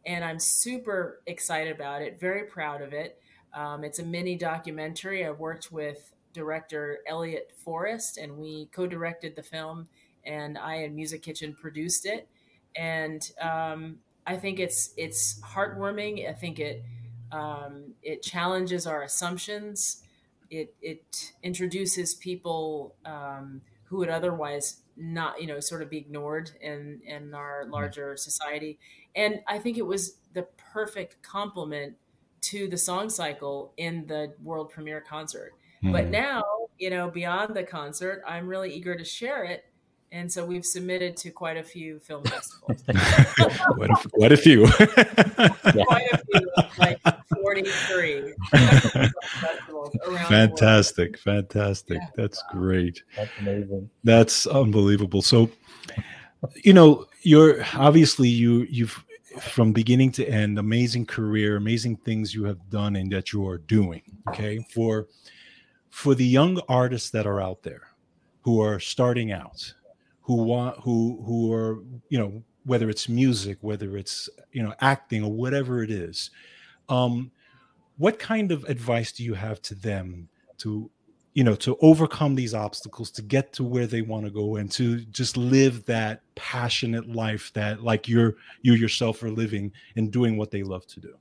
[0.05, 3.19] And I'm super excited about it, very proud of it.
[3.53, 5.25] Um, it's a mini documentary.
[5.25, 9.87] I worked with director Elliot Forrest, and we co directed the film,
[10.25, 12.27] and I and Music Kitchen produced it.
[12.75, 16.27] And um, I think it's it's heartwarming.
[16.27, 16.83] I think it
[17.31, 20.03] um, it challenges our assumptions.
[20.49, 26.51] It it introduces people um, who would otherwise not you know sort of be ignored
[26.61, 27.73] in in our mm-hmm.
[27.73, 28.79] larger society.
[29.15, 31.95] And I think it was the perfect complement
[32.41, 35.53] to the song cycle in the world premiere concert.
[35.83, 35.91] Mm.
[35.91, 36.11] But mm-hmm.
[36.11, 36.43] now,
[36.77, 39.65] you know, beyond the concert, I'm really eager to share it
[40.13, 42.83] and so we've submitted to quite a few film festivals.
[42.85, 44.67] quite, a, quite, a, few.
[44.67, 46.99] quite a few, like
[47.53, 48.33] 43
[50.27, 51.97] Fantastic, fantastic.
[51.99, 52.07] Yeah.
[52.15, 53.03] That's great.
[53.15, 53.89] That's amazing.
[54.03, 55.21] That's unbelievable.
[55.21, 55.49] So,
[56.63, 59.03] you know, you're obviously you you've
[59.41, 63.57] from beginning to end, amazing career, amazing things you have done and that you are
[63.57, 64.01] doing.
[64.29, 65.07] Okay, for
[65.89, 67.87] for the young artists that are out there
[68.41, 69.73] who are starting out
[70.23, 71.79] who want who who are
[72.09, 76.31] you know whether it's music whether it's you know acting or whatever it is
[76.89, 77.29] um
[77.97, 80.27] what kind of advice do you have to them
[80.57, 80.89] to
[81.33, 84.71] you know to overcome these obstacles to get to where they want to go and
[84.71, 90.37] to just live that passionate life that like you're you yourself are living and doing
[90.37, 91.15] what they love to do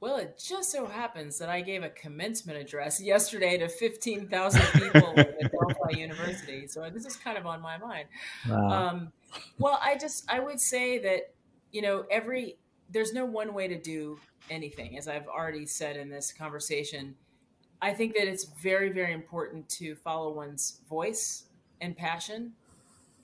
[0.00, 5.12] well, it just so happens that I gave a commencement address yesterday to 15,000 people
[5.18, 6.66] at Adelphi University.
[6.66, 8.08] So this is kind of on my mind.
[8.48, 8.70] Wow.
[8.70, 9.12] Um,
[9.58, 11.34] well, I just, I would say that,
[11.70, 12.56] you know, every,
[12.90, 14.18] there's no one way to do
[14.48, 17.14] anything, as I've already said in this conversation.
[17.82, 21.44] I think that it's very, very important to follow one's voice
[21.80, 22.52] and passion.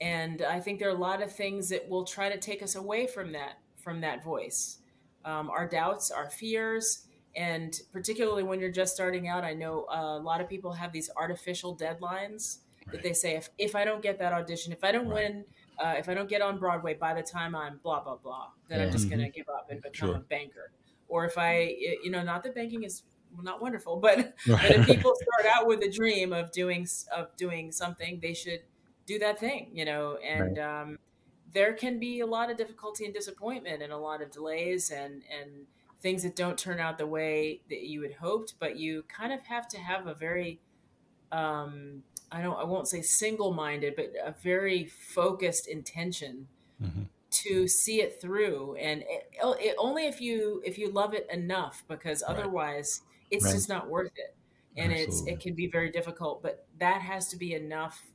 [0.01, 2.75] And I think there are a lot of things that will try to take us
[2.75, 4.79] away from that, from that voice
[5.25, 7.05] um, our doubts, our fears,
[7.35, 11.09] and particularly when you're just starting out, I know a lot of people have these
[11.17, 12.93] artificial deadlines right.
[12.93, 15.31] that they say, if, if I don't get that audition, if I don't right.
[15.31, 15.45] win,
[15.79, 18.79] uh, if I don't get on Broadway by the time I'm blah, blah, blah, then
[18.79, 18.85] yeah.
[18.85, 20.15] I'm just going to give up and become sure.
[20.15, 20.71] a banker.
[21.07, 23.03] Or if I, you know, not that banking is
[23.41, 24.33] not wonderful, but, right.
[24.47, 28.61] but if people start out with a dream of doing, of doing something, they should
[29.05, 30.99] do that thing, you know, and, um,
[31.53, 35.23] there can be a lot of difficulty and disappointment and a lot of delays and
[35.31, 35.65] and
[36.01, 39.41] things that don't turn out the way that you had hoped but you kind of
[39.41, 40.59] have to have a very
[41.31, 46.47] um, i don't i won't say single-minded but a very focused intention
[46.81, 47.03] mm-hmm.
[47.29, 51.83] to see it through and it, it, only if you if you love it enough
[51.87, 53.25] because otherwise right.
[53.31, 53.53] it's right.
[53.53, 54.35] just not worth it
[54.75, 55.31] and Absolutely.
[55.31, 58.05] it's it can be very difficult but that has to be enough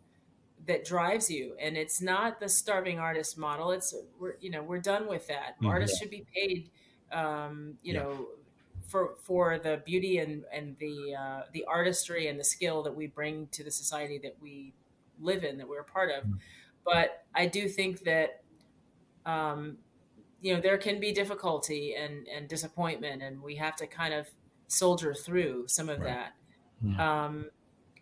[0.66, 4.78] that drives you and it's not the starving artist model it's we're you know we're
[4.78, 5.66] done with that mm-hmm.
[5.66, 6.70] artists should be paid
[7.12, 8.00] um, you yeah.
[8.00, 8.28] know
[8.92, 13.06] for for the beauty and and the uh, the artistry and the skill that we
[13.06, 14.74] bring to the society that we
[15.20, 16.36] live in that we're a part of mm-hmm.
[16.84, 18.42] but i do think that
[19.24, 19.78] um,
[20.40, 24.28] you know there can be difficulty and and disappointment and we have to kind of
[24.68, 26.08] soldier through some of right.
[26.08, 26.34] that
[26.84, 27.24] yeah.
[27.24, 27.46] um,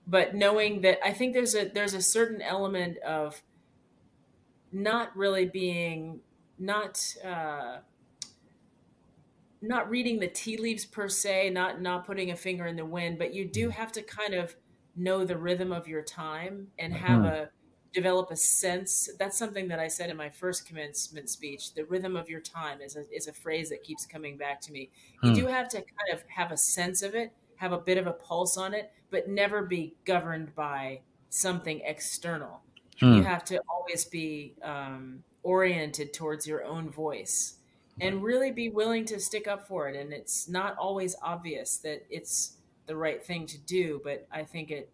[0.07, 3.43] but knowing that I think there's a there's a certain element of
[4.72, 6.20] not really being
[6.59, 7.78] not uh,
[9.63, 13.19] not reading the tea leaves per se, not not putting a finger in the wind,
[13.19, 14.55] but you do have to kind of
[14.97, 17.45] know the rhythm of your time and have mm-hmm.
[17.45, 17.49] a
[17.93, 19.09] develop a sense.
[19.19, 21.75] That's something that I said in my first commencement speech.
[21.75, 24.73] The rhythm of your time is a, is a phrase that keeps coming back to
[24.73, 24.91] me.
[25.23, 25.37] You hmm.
[25.37, 28.13] do have to kind of have a sense of it, have a bit of a
[28.13, 31.01] pulse on it, but never be governed by
[31.31, 32.61] something external.
[33.01, 33.15] Hmm.
[33.15, 37.57] You have to always be um, oriented towards your own voice
[38.01, 39.97] and really be willing to stick up for it.
[39.97, 44.71] And it's not always obvious that it's the right thing to do, but I think
[44.71, 44.91] it,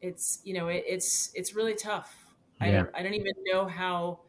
[0.00, 2.14] it's, you know, it, it's, it's really tough.
[2.60, 2.66] Yeah.
[2.66, 4.20] I don't, I don't even know how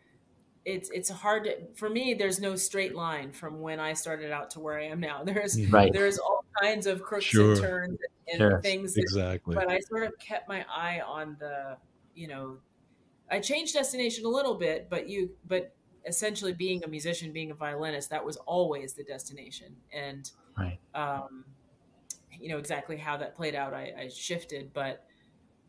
[0.66, 4.52] it's, it's hard to, for me, there's no straight line from when I started out
[4.52, 5.24] to where I am now.
[5.26, 5.74] There's, mm-hmm.
[5.74, 5.92] right.
[5.92, 7.52] there's all kinds of crooks sure.
[7.52, 8.62] and turns and sure.
[8.62, 8.94] things.
[8.94, 9.56] That, exactly.
[9.56, 11.78] But I sort of kept my eye on the,
[12.16, 12.58] you know,
[13.30, 15.74] I changed destination a little bit, but you, but
[16.06, 19.82] essentially being a musician, being a violinist, that was always the destination.
[19.91, 20.80] And, right.
[20.93, 21.45] um,
[22.39, 25.06] you know, exactly how that played out, I, I shifted, but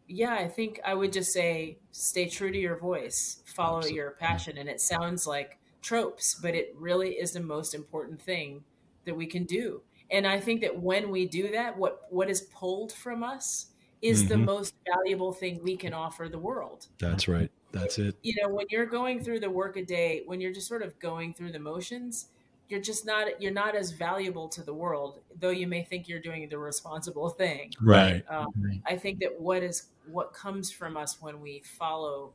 [0.06, 3.96] yeah, I think I would just say stay true to your voice, follow Absolutely.
[3.96, 4.58] your passion.
[4.58, 8.64] And it sounds like tropes, but it really is the most important thing
[9.04, 12.42] that we can do and I think that when we do that, what what is
[12.42, 13.72] pulled from us
[14.02, 14.46] is the Mhm.
[14.46, 16.88] most valuable thing we can offer the world.
[16.98, 17.50] That's right.
[17.74, 18.16] That's it.
[18.22, 20.98] You know, when you're going through the work a day, when you're just sort of
[21.00, 22.28] going through the motions,
[22.68, 26.20] you're just not you're not as valuable to the world, though you may think you're
[26.20, 27.72] doing the responsible thing.
[27.80, 28.24] Right.
[28.28, 28.80] Um, Right.
[28.86, 32.32] I think that what is what comes from us when we follow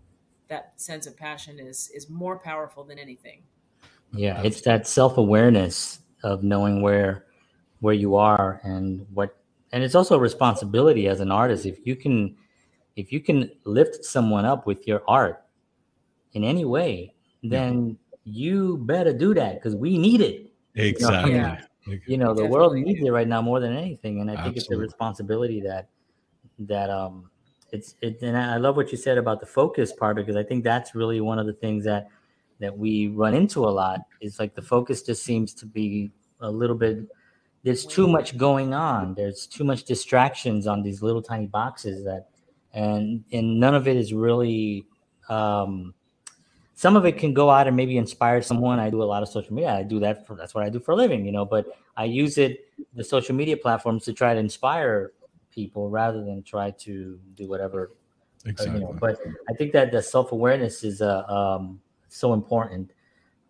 [0.49, 3.41] that sense of passion is is more powerful than anything.
[4.11, 7.25] Yeah, it's that self-awareness of knowing where
[7.79, 9.37] where you are and what
[9.71, 12.35] and it's also a responsibility as an artist if you can
[12.99, 15.45] if you can lift someone up with your art
[16.33, 20.51] in any way, then you better do that because we need it.
[20.75, 21.35] Exactly.
[21.35, 21.61] Yeah.
[22.05, 24.69] You know, the world needs it right now more than anything, and I think it's
[24.69, 25.87] a responsibility that
[26.59, 27.31] that um
[27.71, 28.21] it's it.
[28.21, 31.21] And I love what you said about the focus part because I think that's really
[31.21, 32.09] one of the things that
[32.59, 36.51] that we run into a lot is like the focus just seems to be a
[36.51, 37.07] little bit
[37.63, 42.28] there's too much going on there's too much distractions on these little tiny boxes that
[42.73, 44.85] and and none of it is really
[45.29, 45.93] um
[46.75, 49.29] some of it can go out and maybe inspire someone i do a lot of
[49.29, 51.45] social media i do that for that's what i do for a living you know
[51.45, 51.65] but
[51.97, 55.11] i use it the social media platforms to try to inspire
[55.51, 57.91] people rather than try to do whatever
[58.45, 58.79] Exactly.
[58.79, 62.91] you know, but I think that the self awareness is uh, um, so important.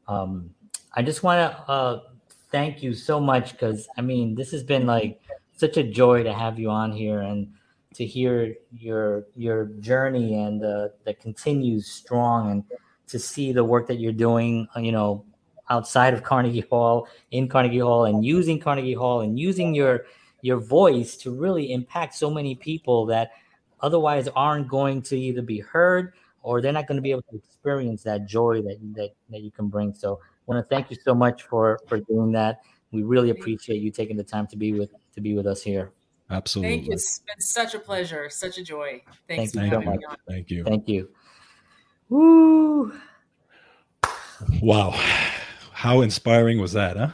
[0.08, 0.54] Um,
[0.94, 2.02] I just want to uh,
[2.52, 5.22] thank you so much because I mean, this has been like
[5.56, 7.54] such a joy to have you on here and
[7.96, 12.64] to hear your your journey and uh, that continues strong and
[13.08, 14.68] to see the work that you're doing.
[14.76, 15.26] uh, You know,
[15.70, 20.06] outside of Carnegie Hall, in Carnegie Hall, and using Carnegie Hall and using your
[20.42, 23.32] your voice to really impact so many people that
[23.82, 26.14] otherwise aren't going to either be heard
[26.44, 29.52] or they're not going to be able to experience that joy that that, that you
[29.52, 32.62] can bring so i want to thank you so much for for doing that
[32.92, 35.92] we really appreciate you taking the time to be with to be with us here
[36.32, 36.76] Absolutely.
[36.76, 36.94] Thank you.
[36.94, 39.02] It's been such a pleasure, such a joy.
[39.28, 40.06] Thanks Thank for you so having me much.
[40.10, 40.18] on.
[40.28, 40.64] Thank you.
[40.64, 41.10] thank you
[42.10, 42.94] Woo!
[44.62, 44.92] Wow.
[45.74, 47.10] How inspiring was that, huh?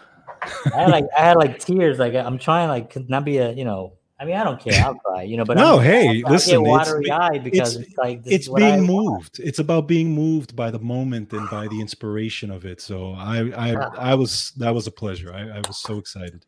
[0.73, 1.97] I had like I had like tears.
[1.99, 3.93] Like I'm trying like not be a you know.
[4.19, 4.81] I mean I don't care.
[4.83, 5.23] I'll cry.
[5.23, 5.43] You know.
[5.45, 8.23] But No, I'm, hey, I, I listen, get it's- watery eyed because it's- it's, like
[8.23, 9.13] this it's is what I being want.
[9.15, 9.39] moved.
[9.39, 12.79] It's about being moved by the moment and by the inspiration of it.
[12.79, 13.71] So I I
[14.11, 15.33] I was that was a pleasure.
[15.33, 16.45] I, I was so excited.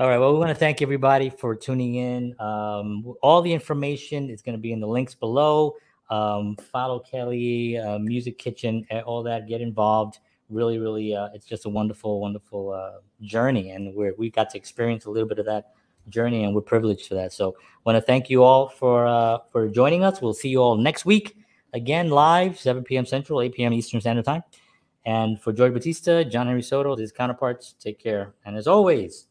[0.00, 0.16] All right.
[0.16, 2.34] Well, we want to thank everybody for tuning in.
[2.40, 5.76] Um, all the information is going to be in the links below.
[6.08, 9.46] Um, follow Kelly, uh, Music Kitchen, all that.
[9.46, 10.20] Get involved.
[10.48, 14.56] Really, really, uh, it's just a wonderful, wonderful uh, journey, and we're we got to
[14.56, 15.74] experience a little bit of that
[16.08, 17.34] journey, and we're privileged for that.
[17.34, 20.22] So, want to thank you all for uh, for joining us.
[20.22, 21.36] We'll see you all next week
[21.74, 23.04] again, live 7 p.m.
[23.04, 23.74] Central, 8 p.m.
[23.74, 24.44] Eastern Standard Time.
[25.04, 28.32] And for George Batista, John Henry Soto, his counterparts, take care.
[28.46, 29.26] And as always,